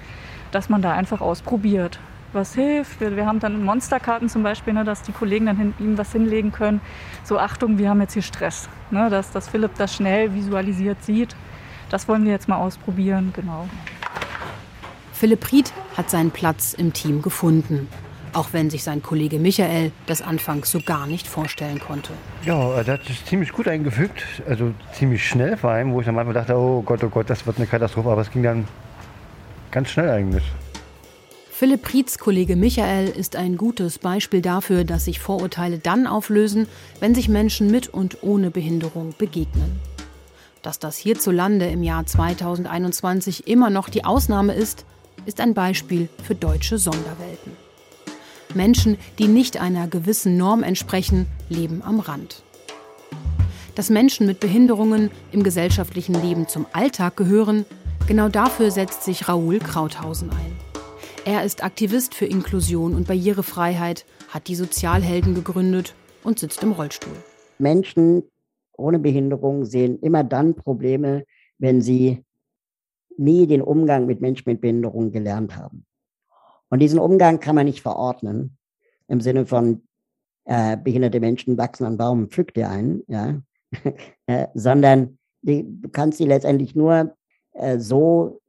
dass 0.51 0.69
man 0.69 0.83
da 0.83 0.93
einfach 0.93 1.21
ausprobiert, 1.21 1.99
was 2.33 2.55
hilft. 2.55 3.01
Wir, 3.01 3.17
wir 3.17 3.27
haben 3.27 3.41
dann 3.41 3.65
Monsterkarten 3.65 4.29
zum 4.29 4.43
Beispiel, 4.43 4.73
ne, 4.73 4.85
dass 4.85 5.03
die 5.03 5.13
Kollegen 5.13 5.47
dann 5.47 5.57
hin, 5.57 5.75
ihm 5.79 5.99
was 5.99 6.13
hinlegen 6.13 6.53
können. 6.53 6.81
So, 7.25 7.39
Achtung, 7.39 7.79
wir 7.79 7.91
haben 7.91 8.01
jetzt 8.01 8.15
hier 8.15 8.23
Stress. 8.23 8.69
Ne, 8.91 9.11
dass, 9.11 9.31
dass 9.31 9.49
Philipp 9.49 9.73
das 9.77 9.95
schnell 9.95 10.35
visualisiert 10.35 11.03
sieht. 11.05 11.35
Das 11.91 12.09
wollen 12.09 12.25
wir 12.25 12.33
jetzt 12.33 12.49
mal 12.49 12.57
ausprobieren, 12.57 13.33
genau. 13.35 13.69
Philipp 15.13 15.51
Ried 15.53 15.73
hat 15.97 16.09
seinen 16.09 16.31
Platz 16.31 16.73
im 16.73 16.93
Team 16.93 17.21
gefunden. 17.21 17.89
Auch 18.33 18.53
wenn 18.53 18.71
sich 18.71 18.85
sein 18.85 19.03
Kollege 19.03 19.41
Michael 19.41 19.91
das 20.07 20.23
anfangs 20.23 20.71
so 20.71 20.81
gar 20.81 21.09
nicht 21.09 21.27
vorstellen 21.27 21.81
konnte. 21.81 22.13
Ja, 22.45 22.85
das 22.85 23.01
ist 23.09 23.27
ziemlich 23.27 23.53
gut 23.53 23.67
eingefügt, 23.67 24.25
also 24.49 24.73
ziemlich 24.93 25.27
schnell 25.27 25.57
vor 25.57 25.71
allem, 25.71 25.93
wo 25.93 26.01
ich 26.01 26.09
am 26.09 26.17
Anfang 26.17 26.35
dachte, 26.35 26.57
oh 26.57 26.81
Gott, 26.83 27.03
oh 27.03 27.09
Gott, 27.09 27.29
das 27.29 27.45
wird 27.45 27.57
eine 27.57 27.67
Katastrophe, 27.67 28.09
aber 28.09 28.21
es 28.21 28.31
ging 28.31 28.45
dann 28.45 28.67
Ganz 29.71 29.91
schnell 29.91 30.11
eigentlich. 30.11 30.43
Philipp 31.61 31.93
Rietz 31.93 32.17
Kollege 32.17 32.57
Michael 32.57 33.11
ist 33.11 33.37
ein 33.37 33.59
gutes 33.59 33.99
Beispiel 33.99 34.41
dafür, 34.41 34.85
dass 34.85 35.05
sich 35.05 35.21
Vorurteile 35.21 35.79
dann 35.79 36.07
auflösen, 36.07 36.67
wenn 37.01 37.15
sich 37.15 37.29
Menschen 37.29 37.71
mit 37.71 37.87
und 37.87 38.23
ohne 38.23 38.51
Behinderung 38.51 39.13
begegnen. 39.19 39.79
Dass 40.63 40.79
das 40.79 40.97
hierzulande 40.97 41.67
im 41.67 41.83
Jahr 41.83 42.07
2021 42.07 43.47
immer 43.47 43.69
noch 43.69 43.91
die 43.91 44.07
Ausnahme 44.07 44.55
ist, 44.55 44.87
ist 45.27 45.39
ein 45.39 45.53
Beispiel 45.53 46.09
für 46.25 46.35
deutsche 46.35 46.79
Sonderwelten. 46.79 47.53
Menschen, 48.55 48.97
die 49.19 49.29
nicht 49.29 49.61
einer 49.61 49.87
gewissen 49.87 50.39
Norm 50.39 50.63
entsprechen, 50.63 51.27
leben 51.51 51.83
am 51.85 52.01
Rand. 52.01 52.43
Dass 53.75 53.91
Menschen 53.91 54.27
mit 54.27 54.41
Behinderungen 54.41 55.11
im 55.31 55.43
gesellschaftlichen 55.43 56.15
Leben 56.23 56.49
zum 56.49 56.65
Alltag 56.73 57.19
gehören, 57.19 57.67
Genau 58.07 58.29
dafür 58.29 58.73
setzt 58.73 59.05
sich 59.05 59.29
Raoul 59.29 59.61
Krauthausen 59.61 60.31
ein. 60.31 60.70
Er 61.31 61.45
ist 61.45 61.63
Aktivist 61.63 62.17
für 62.17 62.25
Inklusion 62.25 62.93
und 62.93 63.07
Barrierefreiheit, 63.07 64.05
hat 64.31 64.49
die 64.49 64.57
Sozialhelden 64.57 65.33
gegründet 65.33 65.95
und 66.25 66.41
sitzt 66.41 66.61
im 66.65 66.73
Rollstuhl. 66.73 67.15
Menschen 67.57 68.25
ohne 68.77 68.99
Behinderung 68.99 69.65
sehen 69.65 70.01
immer 70.01 70.25
dann 70.25 70.57
Probleme, 70.57 71.25
wenn 71.59 71.83
sie 71.83 72.25
nie 73.17 73.47
den 73.47 73.63
Umgang 73.63 74.07
mit 74.07 74.21
Menschen 74.21 74.51
mit 74.51 74.61
Behinderung 74.61 75.13
gelernt 75.13 75.57
haben. 75.57 75.87
Und 76.69 76.81
diesen 76.81 76.99
Umgang 76.99 77.39
kann 77.39 77.55
man 77.55 77.67
nicht 77.67 77.81
verordnen, 77.81 78.59
im 79.07 79.21
Sinne 79.21 79.47
von 79.47 79.87
äh, 80.47 80.77
behinderte 80.77 81.21
Menschen 81.21 81.57
wachsen 81.57 81.85
an 81.85 81.97
Baum, 81.97 82.29
pflückt 82.29 82.57
dir 82.57 82.69
einen, 82.69 83.05
ja, 83.07 83.41
äh, 84.27 84.49
sondern 84.55 85.17
die, 85.43 85.65
du 85.65 85.91
kannst 85.91 86.19
sie 86.19 86.27
letztendlich 86.27 86.75
nur 86.75 87.15
äh, 87.53 87.79
so 87.79 88.41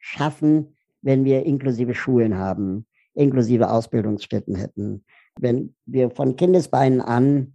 schaffen, 0.00 0.73
wenn 1.04 1.24
wir 1.24 1.44
inklusive 1.44 1.94
Schulen 1.94 2.36
haben, 2.38 2.86
inklusive 3.12 3.70
Ausbildungsstätten 3.70 4.56
hätten, 4.56 5.04
wenn 5.38 5.74
wir 5.84 6.10
von 6.10 6.36
Kindesbeinen 6.36 7.00
an 7.00 7.54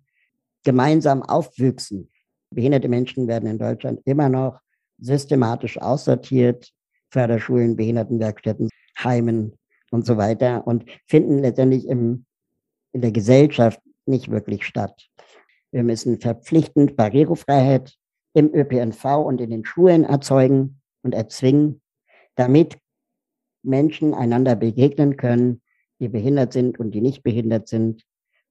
gemeinsam 0.63 1.23
aufwüchsen. 1.23 2.11
Behinderte 2.51 2.89
Menschen 2.89 3.27
werden 3.27 3.49
in 3.49 3.57
Deutschland 3.57 4.01
immer 4.05 4.29
noch 4.29 4.59
systematisch 4.99 5.81
aussortiert, 5.81 6.71
Förderschulen, 7.09 7.75
Behindertenwerkstätten, 7.75 8.69
Heimen 9.03 9.57
und 9.91 10.05
so 10.05 10.17
weiter 10.17 10.67
und 10.67 10.85
finden 11.07 11.39
letztendlich 11.39 11.87
im, 11.87 12.25
in 12.91 13.01
der 13.01 13.11
Gesellschaft 13.11 13.79
nicht 14.05 14.29
wirklich 14.29 14.63
statt. 14.63 15.07
Wir 15.71 15.83
müssen 15.83 16.19
verpflichtend 16.19 16.95
Barrierefreiheit 16.95 17.95
im 18.33 18.53
ÖPNV 18.53 19.05
und 19.25 19.41
in 19.41 19.49
den 19.49 19.65
Schulen 19.65 20.03
erzeugen 20.03 20.81
und 21.01 21.15
erzwingen, 21.15 21.81
damit 22.35 22.77
Menschen 23.63 24.13
einander 24.13 24.55
begegnen 24.55 25.17
können, 25.17 25.61
die 25.99 26.07
behindert 26.07 26.53
sind 26.53 26.79
und 26.79 26.91
die 26.91 27.01
nicht 27.01 27.23
behindert 27.23 27.67
sind. 27.67 28.03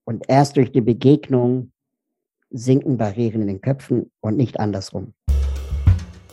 Und 0.03 0.25
erst 0.27 0.57
durch 0.57 0.71
die 0.71 0.81
Begegnung 0.81 1.71
sinken 2.51 2.97
Barrieren 2.97 3.41
in 3.41 3.47
den 3.47 3.61
Köpfen 3.61 4.11
und 4.21 4.37
nicht 4.37 4.59
andersrum. 4.59 5.13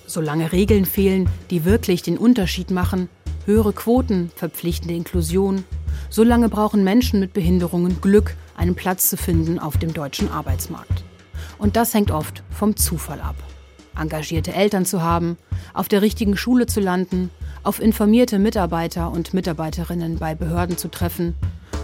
Solange 0.06 0.52
Regeln 0.52 0.84
fehlen, 0.84 1.28
die 1.50 1.64
wirklich 1.64 2.02
den 2.02 2.16
Unterschied 2.16 2.70
machen, 2.70 3.08
höhere 3.44 3.72
Quoten, 3.72 4.30
verpflichtende 4.34 4.94
Inklusion, 4.94 5.64
solange 6.10 6.48
brauchen 6.48 6.84
Menschen 6.84 7.20
mit 7.20 7.32
Behinderungen 7.32 8.00
Glück, 8.00 8.36
einen 8.56 8.74
Platz 8.74 9.10
zu 9.10 9.16
finden 9.16 9.58
auf 9.58 9.76
dem 9.76 9.92
deutschen 9.92 10.30
Arbeitsmarkt. 10.30 11.04
Und 11.58 11.76
das 11.76 11.92
hängt 11.92 12.10
oft 12.10 12.42
vom 12.50 12.76
Zufall 12.76 13.20
ab 13.20 13.36
engagierte 13.98 14.52
Eltern 14.52 14.84
zu 14.84 15.02
haben, 15.02 15.36
auf 15.74 15.88
der 15.88 16.02
richtigen 16.02 16.36
Schule 16.36 16.66
zu 16.66 16.80
landen, 16.80 17.30
auf 17.62 17.80
informierte 17.80 18.38
Mitarbeiter 18.38 19.10
und 19.10 19.34
Mitarbeiterinnen 19.34 20.18
bei 20.18 20.34
Behörden 20.34 20.76
zu 20.76 20.88
treffen 20.88 21.34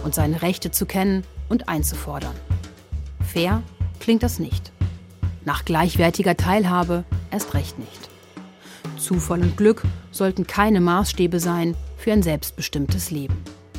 und 0.03 0.15
seine 0.15 0.41
Rechte 0.41 0.71
zu 0.71 0.85
kennen 0.85 1.23
und 1.49 1.69
einzufordern. 1.69 2.35
Fair 3.25 3.63
klingt 3.99 4.23
das 4.23 4.39
nicht. 4.39 4.71
Nach 5.45 5.65
gleichwertiger 5.65 6.37
Teilhabe 6.37 7.03
erst 7.31 7.53
recht 7.53 7.77
nicht. 7.79 8.09
Zufall 8.97 9.41
und 9.41 9.57
Glück 9.57 9.83
sollten 10.11 10.47
keine 10.47 10.79
Maßstäbe 10.79 11.39
sein 11.39 11.75
für 11.97 12.13
ein 12.13 12.23
selbstbestimmtes 12.23 13.11
Leben. 13.11 13.35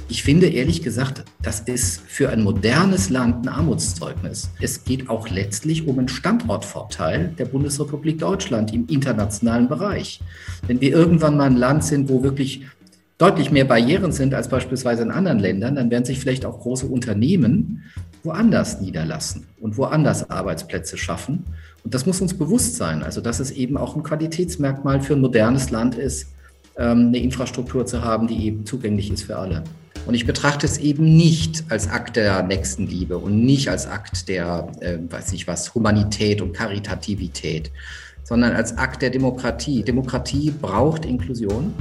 Ich 0.08 0.22
finde 0.22 0.48
ehrlich 0.48 0.82
gesagt, 0.82 1.24
das 1.42 1.60
ist 1.60 2.02
für 2.06 2.28
ein 2.28 2.42
modernes 2.42 3.08
Land 3.08 3.46
ein 3.46 3.48
Armutszeugnis. 3.48 4.50
Es 4.60 4.84
geht 4.84 5.08
auch 5.08 5.28
letztlich 5.28 5.86
um 5.86 5.98
einen 5.98 6.08
Standortvorteil 6.08 7.34
der 7.38 7.46
Bundesrepublik 7.46 8.18
Deutschland 8.18 8.72
im 8.74 8.86
internationalen 8.88 9.66
Bereich. 9.66 10.20
Wenn 10.66 10.80
wir 10.80 10.92
irgendwann 10.92 11.38
mal 11.38 11.46
ein 11.46 11.56
Land 11.56 11.84
sind, 11.84 12.10
wo 12.10 12.22
wirklich 12.22 12.66
deutlich 13.16 13.50
mehr 13.50 13.64
Barrieren 13.64 14.12
sind 14.12 14.34
als 14.34 14.48
beispielsweise 14.48 15.02
in 15.02 15.10
anderen 15.10 15.38
Ländern, 15.38 15.76
dann 15.76 15.90
werden 15.90 16.04
sich 16.04 16.20
vielleicht 16.20 16.44
auch 16.44 16.60
große 16.60 16.86
Unternehmen 16.86 17.82
woanders 18.22 18.80
niederlassen 18.80 19.46
und 19.60 19.78
woanders 19.78 20.28
Arbeitsplätze 20.28 20.98
schaffen. 20.98 21.44
Und 21.82 21.94
das 21.94 22.04
muss 22.04 22.20
uns 22.20 22.34
bewusst 22.34 22.76
sein. 22.76 23.02
Also, 23.02 23.20
dass 23.20 23.40
es 23.40 23.50
eben 23.50 23.76
auch 23.76 23.96
ein 23.96 24.02
Qualitätsmerkmal 24.02 25.00
für 25.00 25.14
ein 25.14 25.20
modernes 25.20 25.70
Land 25.70 25.94
ist, 25.94 26.28
ähm, 26.76 27.08
eine 27.08 27.18
Infrastruktur 27.18 27.86
zu 27.86 28.02
haben, 28.02 28.26
die 28.26 28.44
eben 28.44 28.66
zugänglich 28.66 29.10
ist 29.10 29.22
für 29.22 29.36
alle. 29.36 29.64
Und 30.06 30.14
ich 30.14 30.26
betrachte 30.26 30.66
es 30.66 30.78
eben 30.78 31.16
nicht 31.16 31.64
als 31.70 31.88
Akt 31.88 32.16
der 32.16 32.42
Nächstenliebe 32.42 33.16
und 33.16 33.44
nicht 33.44 33.68
als 33.68 33.86
Akt 33.86 34.28
der, 34.28 34.70
äh, 34.80 34.98
weiß 35.08 35.32
ich 35.32 35.46
was, 35.46 35.74
Humanität 35.74 36.42
und 36.42 36.52
Karitativität, 36.52 37.70
sondern 38.22 38.52
als 38.52 38.76
Akt 38.76 39.02
der 39.02 39.10
Demokratie. 39.10 39.82
Demokratie 39.82 40.50
braucht 40.50 41.04
Inklusion. 41.04 41.74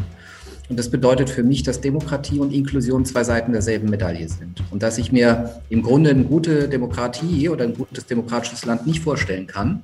Und 0.70 0.80
das 0.80 0.90
bedeutet 0.90 1.30
für 1.30 1.44
mich, 1.44 1.64
dass 1.64 1.82
Demokratie 1.82 2.40
und 2.40 2.54
Inklusion 2.54 3.06
zwei 3.06 3.26
Seiten 3.26 3.52
derselben 3.52 3.90
Medaille 3.90 4.30
sind. 4.30 4.64
Und 4.72 4.82
dass 4.82 4.98
ich 4.98 5.12
mir 5.12 5.62
im 5.70 5.84
Grunde 5.84 6.12
eine 6.12 6.24
gute 6.24 6.70
Demokratie 6.70 7.50
oder 7.50 7.66
ein 7.66 7.74
gutes 7.74 8.06
demokratisches 8.06 8.64
Land 8.66 8.88
nicht 8.88 9.02
vorstellen 9.02 9.48
kann, 9.48 9.84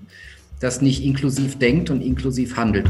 das 0.62 0.82
nicht 0.82 1.04
inklusiv 1.04 1.60
denkt 1.60 1.90
und 1.90 2.02
inklusiv 2.02 2.56
handelt. 2.56 2.88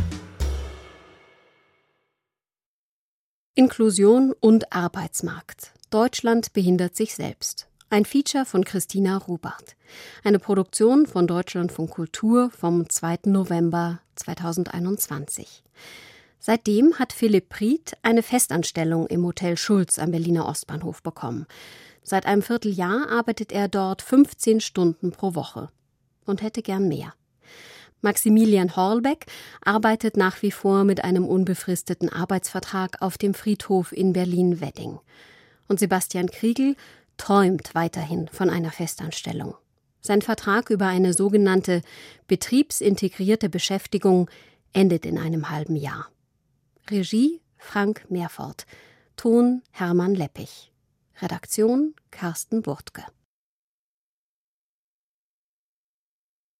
Inklusion 3.59 4.33
und 4.39 4.71
Arbeitsmarkt. 4.71 5.73
Deutschland 5.89 6.53
behindert 6.53 6.95
sich 6.95 7.13
selbst. 7.13 7.67
Ein 7.89 8.05
Feature 8.05 8.45
von 8.45 8.63
Christina 8.63 9.17
Rubart. 9.17 9.75
Eine 10.23 10.39
Produktion 10.39 11.05
von 11.05 11.27
Deutschlandfunk 11.27 11.89
Kultur 11.89 12.51
vom 12.51 12.89
2. 12.89 13.17
November 13.25 13.99
2021. 14.15 15.65
Seitdem 16.39 16.99
hat 16.99 17.11
Philipp 17.11 17.49
Priet 17.49 17.97
eine 18.01 18.23
Festanstellung 18.23 19.07
im 19.07 19.25
Hotel 19.25 19.57
Schulz 19.57 19.99
am 19.99 20.11
Berliner 20.11 20.47
Ostbahnhof 20.47 21.03
bekommen. 21.03 21.45
Seit 22.01 22.27
einem 22.27 22.41
Vierteljahr 22.41 23.09
arbeitet 23.09 23.51
er 23.51 23.67
dort 23.67 24.01
15 24.01 24.61
Stunden 24.61 25.11
pro 25.11 25.35
Woche 25.35 25.67
und 26.23 26.41
hätte 26.41 26.61
gern 26.61 26.87
mehr. 26.87 27.13
Maximilian 28.01 28.75
Horlbeck 28.75 29.25
arbeitet 29.63 30.15
nach 30.15 30.41
wie 30.41 30.51
vor 30.51 30.83
mit 30.83 31.03
einem 31.03 31.25
unbefristeten 31.25 32.09
Arbeitsvertrag 32.09 33.01
auf 33.01 33.17
dem 33.17 33.33
Friedhof 33.33 33.91
in 33.91 34.13
Berlin-Wedding. 34.13 34.99
Und 35.67 35.79
Sebastian 35.79 36.29
Kriegel 36.29 36.75
träumt 37.17 37.75
weiterhin 37.75 38.27
von 38.29 38.49
einer 38.49 38.71
Festanstellung. 38.71 39.55
Sein 40.01 40.21
Vertrag 40.21 40.69
über 40.69 40.87
eine 40.87 41.13
sogenannte 41.13 41.81
betriebsintegrierte 42.27 43.49
Beschäftigung 43.49 44.29
endet 44.71 45.05
in 45.05 45.17
einem 45.17 45.49
halben 45.49 45.75
Jahr. 45.75 46.07
Regie 46.89 47.41
Frank 47.57 48.05
Meerfort. 48.09 48.65
Ton 49.17 49.61
Hermann 49.71 50.15
Leppich. 50.15 50.71
Redaktion 51.21 51.93
Carsten 52.11 52.61
Burtke. 52.61 53.03